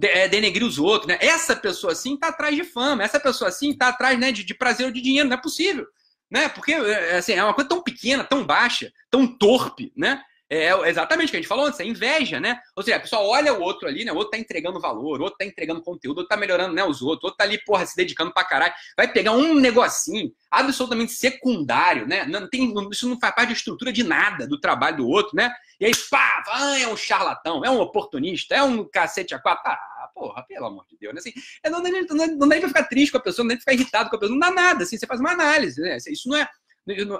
É, 0.04 0.28
denegrir 0.28 0.66
os 0.66 0.78
outros, 0.78 1.08
né? 1.08 1.18
Essa 1.20 1.56
pessoa 1.56 1.94
assim 1.94 2.16
tá 2.18 2.28
atrás 2.28 2.56
de 2.56 2.64
fama, 2.64 3.04
essa 3.04 3.20
pessoa 3.20 3.50
assim 3.50 3.76
tá 3.76 3.88
atrás 3.88 4.20
né, 4.20 4.32
de, 4.32 4.44
de 4.44 4.54
prazer 4.54 4.86
ou 4.86 4.92
de 4.92 5.02
dinheiro, 5.02 5.28
não 5.28 5.36
é 5.36 5.42
possível 5.42 5.88
né? 6.30 6.50
Porque 6.50 6.74
é, 6.74 7.18
assim, 7.18 7.34
é 7.34 7.44
uma 7.44 7.54
coisa 7.54 7.70
tão 7.70 7.82
pequena, 7.82 8.24
tão 8.24 8.46
baixa, 8.46 8.92
tão 9.10 9.28
torpe, 9.28 9.92
né? 9.96 10.22
É 10.50 10.72
exatamente 10.90 11.28
o 11.28 11.32
que 11.32 11.38
a 11.38 11.40
gente 11.42 11.50
falou 11.50 11.66
antes, 11.66 11.78
é 11.82 11.86
inveja, 11.86 12.40
né? 12.40 12.58
Ou 12.74 12.82
seja, 12.82 12.96
a 12.96 13.02
pessoa 13.02 13.22
olha 13.22 13.54
o 13.54 13.62
outro 13.62 13.86
ali, 13.86 14.06
né? 14.06 14.14
O 14.14 14.16
outro 14.16 14.32
tá 14.32 14.38
entregando 14.38 14.80
valor, 14.80 15.20
o 15.20 15.24
outro 15.24 15.38
tá 15.38 15.44
entregando 15.44 15.82
conteúdo, 15.82 16.18
o 16.18 16.22
outro 16.22 16.30
tá 16.30 16.38
melhorando 16.38 16.74
né, 16.74 16.86
os 16.86 17.02
outros, 17.02 17.24
o 17.24 17.26
outro 17.28 17.38
tá 17.38 17.44
ali, 17.44 17.62
porra, 17.66 17.86
se 17.86 17.98
dedicando 17.98 18.32
pra 18.32 18.46
caralho. 18.46 18.74
Vai 18.96 19.12
pegar 19.12 19.34
um 19.34 19.56
negocinho 19.56 20.32
absolutamente 20.50 21.12
secundário, 21.12 22.08
né? 22.08 22.24
Não 22.26 22.50
tem, 22.50 22.74
isso 22.90 23.10
não 23.10 23.20
faz 23.20 23.36
parte 23.36 23.50
da 23.50 23.56
estrutura 23.56 23.92
de 23.92 24.04
nada 24.04 24.48
do 24.48 24.58
trabalho 24.58 24.98
do 24.98 25.10
outro, 25.10 25.36
né? 25.36 25.54
E 25.80 25.86
aí, 25.86 25.92
pá, 26.10 26.44
ah, 26.48 26.80
é 26.80 26.88
um 26.88 26.98
charlatão, 26.98 27.64
é 27.64 27.70
um 27.70 27.80
oportunista, 27.80 28.56
é 28.56 28.64
um 28.64 28.84
cacete 28.84 29.36
a 29.36 29.40
quatro. 29.40 29.72
Ah, 29.72 30.10
porra, 30.14 30.44
pelo 30.48 30.66
amor 30.66 30.86
de 30.90 30.98
Deus, 30.98 31.14
né? 31.14 31.20
Assim, 31.20 31.34
é, 31.64 31.70
não, 31.70 31.82
não, 31.82 31.92
não, 31.92 32.28
não 32.28 32.40
dá 32.40 32.46
nem 32.48 32.60
pra 32.60 32.70
ficar 32.70 32.84
triste 32.86 33.12
com 33.12 33.18
a 33.20 33.22
pessoa, 33.22 33.44
não 33.44 33.50
dá 33.50 33.54
nem 33.54 33.64
pra 33.64 33.72
ficar 33.72 33.82
irritado 33.82 34.10
com 34.10 34.16
a 34.16 34.20
pessoa, 34.20 34.38
não 34.38 34.48
dá 34.48 34.52
nada, 34.52 34.84
assim, 34.84 34.98
você 34.98 35.06
faz 35.06 35.20
uma 35.20 35.32
análise, 35.32 35.80
né? 35.80 35.98
Isso 36.08 36.28
não 36.28 36.38
é 36.38 36.48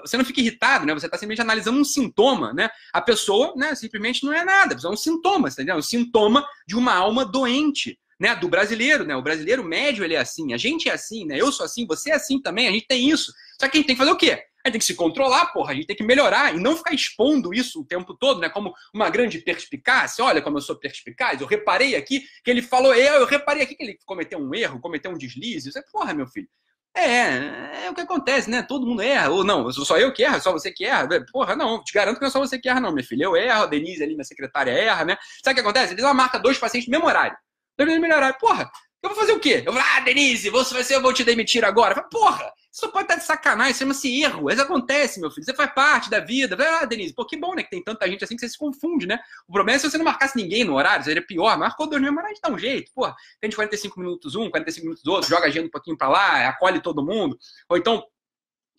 você 0.02 0.16
não 0.16 0.24
fica 0.24 0.40
irritado, 0.40 0.86
né? 0.86 0.94
Você 0.94 1.06
está 1.06 1.18
simplesmente 1.18 1.42
analisando 1.42 1.78
um 1.78 1.84
sintoma, 1.84 2.54
né? 2.54 2.70
A 2.92 3.02
pessoa, 3.02 3.52
né, 3.54 3.74
simplesmente 3.74 4.24
não 4.24 4.32
é 4.32 4.44
nada, 4.44 4.74
é 4.82 4.88
um 4.88 4.96
sintoma, 4.96 5.50
você 5.50 5.64
tá 5.64 5.76
Um 5.76 5.82
sintoma 5.82 6.46
de 6.66 6.74
uma 6.74 6.94
alma 6.94 7.24
doente, 7.24 7.98
né? 8.18 8.34
Do 8.34 8.48
brasileiro, 8.48 9.04
né? 9.04 9.14
O 9.14 9.22
brasileiro 9.22 9.62
médio, 9.62 10.04
ele 10.04 10.14
é 10.14 10.18
assim, 10.18 10.54
a 10.54 10.56
gente 10.56 10.88
é 10.88 10.92
assim, 10.92 11.26
né? 11.26 11.38
Eu 11.38 11.52
sou 11.52 11.66
assim, 11.66 11.86
você 11.86 12.10
é 12.10 12.14
assim 12.14 12.40
também, 12.40 12.66
a 12.66 12.72
gente 12.72 12.86
tem 12.86 13.10
isso. 13.10 13.30
Só 13.60 13.68
que 13.68 13.76
a 13.76 13.78
gente 13.78 13.86
tem 13.86 13.96
que 13.96 14.00
fazer 14.00 14.12
o 14.12 14.16
quê? 14.16 14.42
Gente 14.68 14.72
tem 14.72 14.80
que 14.80 14.84
se 14.84 14.94
controlar, 14.94 15.46
porra, 15.46 15.72
a 15.72 15.74
gente 15.74 15.86
tem 15.86 15.96
que 15.96 16.04
melhorar 16.04 16.54
e 16.54 16.60
não 16.60 16.76
ficar 16.76 16.92
expondo 16.92 17.54
isso 17.54 17.80
o 17.80 17.84
tempo 17.84 18.14
todo, 18.14 18.40
né? 18.40 18.48
Como 18.48 18.74
uma 18.94 19.08
grande 19.08 19.38
perspicácia. 19.38 20.24
Olha 20.24 20.42
como 20.42 20.58
eu 20.58 20.62
sou 20.62 20.76
perspicaz, 20.76 21.40
eu 21.40 21.46
reparei 21.46 21.96
aqui 21.96 22.22
que 22.44 22.50
ele 22.50 22.60
falou, 22.60 22.94
eu, 22.94 23.14
eu 23.14 23.26
reparei 23.26 23.62
aqui 23.62 23.74
que 23.74 23.82
ele 23.82 23.98
cometeu 24.04 24.38
um 24.38 24.54
erro, 24.54 24.80
cometeu 24.80 25.10
um 25.10 25.16
deslize. 25.16 25.70
Isso 25.70 25.78
é, 25.78 25.82
porra, 25.90 26.12
meu 26.12 26.26
filho. 26.26 26.48
É, 26.94 27.86
é 27.86 27.90
o 27.90 27.94
que 27.94 28.00
acontece, 28.00 28.50
né? 28.50 28.62
Todo 28.62 28.86
mundo 28.86 29.00
erra. 29.00 29.30
Ou 29.30 29.44
não, 29.44 29.70
só 29.72 29.96
eu 29.98 30.12
que 30.12 30.22
erro, 30.22 30.40
só 30.40 30.52
você 30.52 30.70
que 30.70 30.84
erra. 30.84 31.08
Porra, 31.32 31.54
não, 31.56 31.82
te 31.82 31.92
garanto 31.92 32.16
que 32.16 32.22
não 32.22 32.28
é 32.28 32.30
só 32.30 32.40
você 32.40 32.58
que 32.58 32.68
erra, 32.68 32.80
não, 32.80 32.92
minha 32.92 33.06
filha. 33.06 33.24
Eu 33.24 33.36
erro, 33.36 33.62
a 33.62 33.66
Denise 33.66 34.02
ali, 34.02 34.14
minha 34.14 34.24
secretária, 34.24 34.72
erra, 34.72 35.04
né? 35.04 35.16
Sabe 35.42 35.52
o 35.52 35.54
que 35.54 35.60
acontece? 35.60 35.94
Eles 35.94 36.04
marca 36.12 36.38
dois 36.38 36.58
pacientes 36.58 36.88
no 36.88 36.92
mesmo 36.92 37.06
horário. 37.06 37.36
Dois 37.78 37.88
no 37.90 38.00
mesmo 38.00 38.14
horário. 38.14 38.36
Porra, 38.38 38.70
eu 39.02 39.10
vou 39.10 39.18
fazer 39.18 39.32
o 39.32 39.40
quê? 39.40 39.62
Eu 39.64 39.72
vou, 39.72 39.80
ah, 39.80 40.00
Denise, 40.00 40.50
você 40.50 40.74
vai 40.74 40.82
ser, 40.82 40.96
eu 40.96 41.02
vou 41.02 41.12
te 41.12 41.22
demitir 41.22 41.64
agora. 41.64 42.02
Porra, 42.10 42.52
isso 42.78 42.92
pode 42.92 43.04
estar 43.04 43.16
de 43.16 43.24
sacanagem, 43.24 43.74
chama-se 43.74 44.22
erro. 44.22 44.48
Isso 44.50 44.62
acontece, 44.62 45.20
meu 45.20 45.30
filho. 45.30 45.44
Você 45.44 45.52
faz 45.52 45.72
parte 45.74 46.08
da 46.08 46.20
vida. 46.20 46.56
Ah, 46.80 46.84
Denise, 46.84 47.12
pô, 47.12 47.26
que 47.26 47.36
bom, 47.36 47.54
né? 47.54 47.64
Que 47.64 47.70
tem 47.70 47.82
tanta 47.82 48.08
gente 48.08 48.22
assim 48.22 48.36
que 48.36 48.40
você 48.40 48.48
se 48.48 48.56
confunde, 48.56 49.06
né? 49.06 49.18
O 49.48 49.52
problema 49.52 49.76
é 49.76 49.78
se 49.80 49.90
você 49.90 49.98
não 49.98 50.04
marcasse 50.04 50.36
ninguém 50.36 50.62
no 50.62 50.74
horário, 50.74 51.04
seria 51.04 51.24
pior. 51.26 51.58
Marcou 51.58 51.88
dois 51.88 52.00
no 52.00 52.08
horário, 52.08 52.36
dá 52.40 52.50
um 52.50 52.58
jeito. 52.58 52.92
Porra, 52.94 53.16
tem 53.40 53.50
de 53.50 53.56
45 53.56 53.98
minutos 53.98 54.36
um, 54.36 54.48
45 54.48 54.84
minutos 54.84 55.06
outro, 55.06 55.28
joga 55.28 55.46
agenda 55.46 55.66
um 55.66 55.70
pouquinho 55.70 55.98
pra 55.98 56.08
lá, 56.08 56.48
acolhe 56.48 56.80
todo 56.80 57.04
mundo. 57.04 57.36
Ou 57.68 57.76
então, 57.76 58.04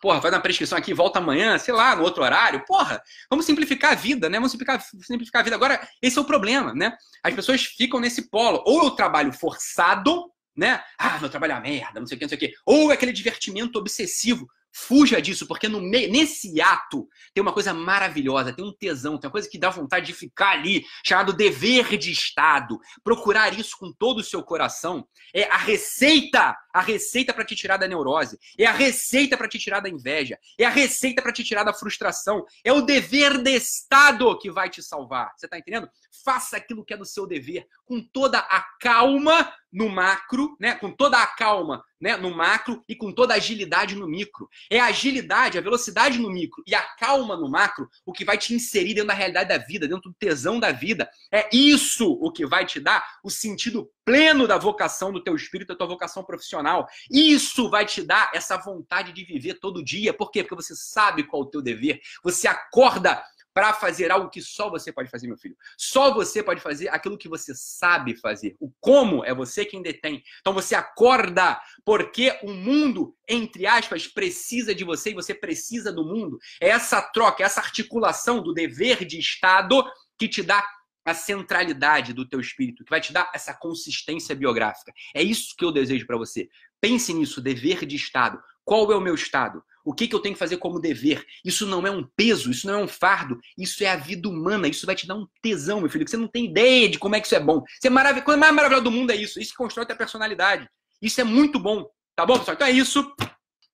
Porra, 0.01 0.21
faz 0.21 0.33
uma 0.33 0.39
prescrição 0.39 0.77
aqui, 0.77 0.93
volta 0.93 1.19
amanhã, 1.19 1.57
sei 1.57 1.73
lá, 1.73 1.93
no 1.93 2.03
outro 2.03 2.23
horário. 2.23 2.63
Porra, 2.65 3.01
vamos 3.29 3.45
simplificar 3.45 3.91
a 3.91 3.95
vida, 3.95 4.29
né? 4.29 4.38
Vamos 4.38 4.51
simplificar, 4.51 4.81
simplificar 5.01 5.41
a 5.41 5.43
vida. 5.43 5.57
Agora, 5.57 5.85
esse 6.01 6.17
é 6.17 6.21
o 6.21 6.25
problema, 6.25 6.73
né? 6.73 6.95
As 7.21 7.33
pessoas 7.33 7.65
ficam 7.65 7.99
nesse 7.99 8.29
polo. 8.29 8.63
Ou 8.65 8.85
eu 8.85 8.91
trabalho 8.91 9.33
forçado, 9.33 10.31
né? 10.59 10.83
Ah, 10.97 11.17
meu 11.19 11.29
trabalho 11.29 11.53
é 11.53 11.55
uma 11.55 11.61
merda, 11.61 11.99
não 11.99 12.05
sei 12.05 12.15
o 12.15 12.19
que, 12.19 12.25
não 12.25 12.29
sei 12.29 12.37
o 12.37 12.39
que. 12.39 12.53
Ou 12.65 12.91
aquele 12.91 13.13
divertimento 13.13 13.79
obsessivo. 13.79 14.45
Fuja 14.71 15.19
disso, 15.19 15.47
porque 15.47 15.67
no 15.67 15.81
meio, 15.81 16.11
nesse 16.11 16.61
ato 16.61 17.07
tem 17.33 17.41
uma 17.41 17.51
coisa 17.51 17.73
maravilhosa, 17.73 18.53
tem 18.53 18.63
um 18.63 18.71
tesão, 18.71 19.17
tem 19.17 19.27
uma 19.27 19.31
coisa 19.31 19.49
que 19.49 19.57
dá 19.57 19.71
vontade 19.71 20.05
de 20.05 20.13
ficar 20.13 20.51
ali, 20.51 20.85
chamado 21.03 21.33
dever 21.33 21.97
de 21.97 22.11
Estado. 22.11 22.77
Procurar 23.03 23.57
isso 23.57 23.75
com 23.79 23.91
todo 23.91 24.19
o 24.19 24.23
seu 24.23 24.43
coração 24.43 25.07
é 25.33 25.45
a 25.45 25.57
receita, 25.57 26.55
a 26.71 26.81
receita 26.81 27.33
para 27.33 27.43
te 27.43 27.55
tirar 27.55 27.77
da 27.77 27.87
neurose, 27.87 28.37
é 28.59 28.65
a 28.65 28.71
receita 28.71 29.35
para 29.35 29.47
te 29.47 29.57
tirar 29.57 29.79
da 29.79 29.89
inveja, 29.89 30.37
é 30.57 30.65
a 30.65 30.69
receita 30.69 31.19
para 31.19 31.33
te 31.33 31.43
tirar 31.43 31.63
da 31.63 31.73
frustração, 31.73 32.45
é 32.63 32.71
o 32.71 32.81
dever 32.81 33.41
de 33.41 33.55
Estado 33.55 34.37
que 34.37 34.51
vai 34.51 34.69
te 34.69 34.83
salvar. 34.83 35.31
Você 35.35 35.47
tá 35.47 35.57
entendendo? 35.57 35.89
Faça 36.23 36.57
aquilo 36.57 36.85
que 36.85 36.93
é 36.93 36.97
do 36.97 37.05
seu 37.05 37.25
dever 37.25 37.65
com 37.85 38.03
toda 38.13 38.37
a 38.37 38.63
calma 38.79 39.51
no 39.71 39.89
macro, 39.89 40.55
né? 40.60 40.75
Com 40.75 40.91
toda 40.91 41.21
a 41.21 41.27
calma, 41.27 41.84
né? 41.99 42.17
No 42.17 42.36
macro 42.36 42.84
e 42.88 42.95
com 42.95 43.12
toda 43.12 43.34
a 43.34 43.38
agilidade 43.38 43.95
no 43.95 44.08
micro. 44.08 44.49
É 44.69 44.79
a 44.79 44.86
agilidade, 44.86 45.58
a 45.58 45.62
velocidade 45.62 46.17
no 46.17 46.29
micro 46.29 46.63
e 46.65 46.73
a 46.73 46.82
calma 46.82 47.36
no 47.36 47.49
macro 47.49 47.89
o 48.05 48.12
que 48.12 48.25
vai 48.25 48.38
te 48.38 48.53
inserir 48.53 48.93
dentro 48.93 49.08
da 49.08 49.13
realidade 49.13 49.49
da 49.49 49.58
vida, 49.58 49.88
dentro 49.88 50.10
do 50.10 50.15
tesão 50.17 50.60
da 50.60 50.71
vida. 50.71 51.10
É 51.32 51.47
isso 51.55 52.12
o 52.21 52.32
que 52.32 52.45
vai 52.45 52.65
te 52.65 52.79
dar 52.79 53.03
o 53.23 53.29
sentido 53.29 53.89
pleno 54.03 54.47
da 54.47 54.58
vocação 54.58 55.13
do 55.13 55.23
teu 55.23 55.36
espírito, 55.36 55.69
da 55.69 55.75
tua 55.75 55.88
vocação 55.88 56.23
profissional. 56.23 56.88
Isso 57.12 57.69
vai 57.69 57.86
te 57.86 58.01
dar 58.01 58.32
essa 58.34 58.58
vontade 58.58 59.13
de 59.13 59.23
viver 59.23 59.60
todo 59.60 59.84
dia. 59.84 60.13
Por 60.13 60.32
quê? 60.32 60.43
Porque 60.43 60.55
você 60.55 60.75
sabe 60.75 61.23
qual 61.23 61.43
é 61.43 61.45
o 61.45 61.49
teu 61.49 61.62
dever. 61.62 62.01
Você 62.23 62.47
acorda 62.47 63.23
para 63.53 63.73
fazer 63.73 64.12
algo 64.12 64.29
que 64.29 64.41
só 64.41 64.69
você 64.69 64.91
pode 64.91 65.09
fazer, 65.09 65.27
meu 65.27 65.38
filho. 65.38 65.55
Só 65.77 66.13
você 66.13 66.41
pode 66.43 66.62
fazer 66.62 66.89
aquilo 66.89 67.17
que 67.17 67.27
você 67.27 67.53
sabe 67.55 68.15
fazer. 68.15 68.55
O 68.59 68.71
como 68.79 69.23
é 69.23 69.33
você 69.33 69.65
quem 69.65 69.81
detém. 69.81 70.23
Então 70.39 70.53
você 70.53 70.75
acorda 70.75 71.59
porque 71.83 72.38
o 72.43 72.51
mundo, 72.51 73.15
entre 73.27 73.65
aspas, 73.65 74.07
precisa 74.07 74.73
de 74.73 74.83
você 74.83 75.12
e 75.12 75.15
você 75.15 75.33
precisa 75.33 75.91
do 75.91 76.05
mundo. 76.05 76.38
É 76.62 76.69
essa 76.69 77.01
troca, 77.01 77.43
essa 77.43 77.59
articulação 77.59 78.41
do 78.41 78.53
dever 78.53 79.05
de 79.05 79.19
Estado 79.19 79.83
que 80.17 80.27
te 80.27 80.43
dá 80.43 80.65
a 81.05 81.13
centralidade 81.13 82.13
do 82.13 82.27
teu 82.27 82.39
espírito, 82.39 82.83
que 82.83 82.89
vai 82.89 83.01
te 83.01 83.12
dar 83.12 83.31
essa 83.33 83.53
consistência 83.53 84.35
biográfica. 84.35 84.93
É 85.15 85.23
isso 85.23 85.55
que 85.57 85.65
eu 85.65 85.71
desejo 85.71 86.05
para 86.05 86.17
você. 86.17 86.49
Pense 86.79 87.13
nisso, 87.13 87.41
dever 87.41 87.85
de 87.85 87.95
Estado. 87.95 88.39
Qual 88.63 88.91
é 88.91 88.95
o 88.95 89.01
meu 89.01 89.15
estado? 89.15 89.63
O 89.83 89.93
que, 89.93 90.07
que 90.07 90.15
eu 90.15 90.19
tenho 90.19 90.35
que 90.35 90.39
fazer 90.39 90.57
como 90.57 90.79
dever? 90.79 91.25
Isso 91.43 91.65
não 91.65 91.85
é 91.85 91.91
um 91.91 92.03
peso, 92.15 92.51
isso 92.51 92.67
não 92.67 92.79
é 92.79 92.83
um 92.83 92.87
fardo, 92.87 93.39
isso 93.57 93.83
é 93.83 93.87
a 93.87 93.95
vida 93.95 94.27
humana, 94.27 94.67
isso 94.67 94.85
vai 94.85 94.95
te 94.95 95.07
dar 95.07 95.15
um 95.15 95.27
tesão, 95.41 95.79
meu 95.81 95.89
filho, 95.89 96.05
que 96.05 96.11
você 96.11 96.17
não 96.17 96.27
tem 96.27 96.45
ideia 96.45 96.89
de 96.89 96.99
como 96.99 97.15
é 97.15 97.19
que 97.19 97.27
isso 97.27 97.35
é 97.35 97.39
bom. 97.39 97.63
Você 97.79 97.87
é 97.87 97.89
marav... 97.89 98.21
Coisa 98.21 98.39
mais 98.39 98.53
maravilhosa 98.53 98.83
do 98.83 98.91
mundo 98.91 99.11
é 99.11 99.15
isso, 99.15 99.39
isso 99.39 99.51
que 99.51 99.57
constrói 99.57 99.83
a 99.83 99.87
tua 99.87 99.95
personalidade. 99.95 100.67
Isso 101.01 101.19
é 101.21 101.23
muito 101.23 101.59
bom, 101.59 101.89
tá 102.15 102.25
bom, 102.25 102.37
pessoal? 102.37 102.55
Então 102.55 102.67
é 102.67 102.71
isso. 102.71 103.13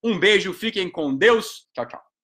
Um 0.04 0.20
beijo, 0.20 0.54
fiquem 0.54 0.90
com 0.90 1.16
Deus. 1.16 1.68
Tchau, 1.74 1.88
tchau. 1.88 2.15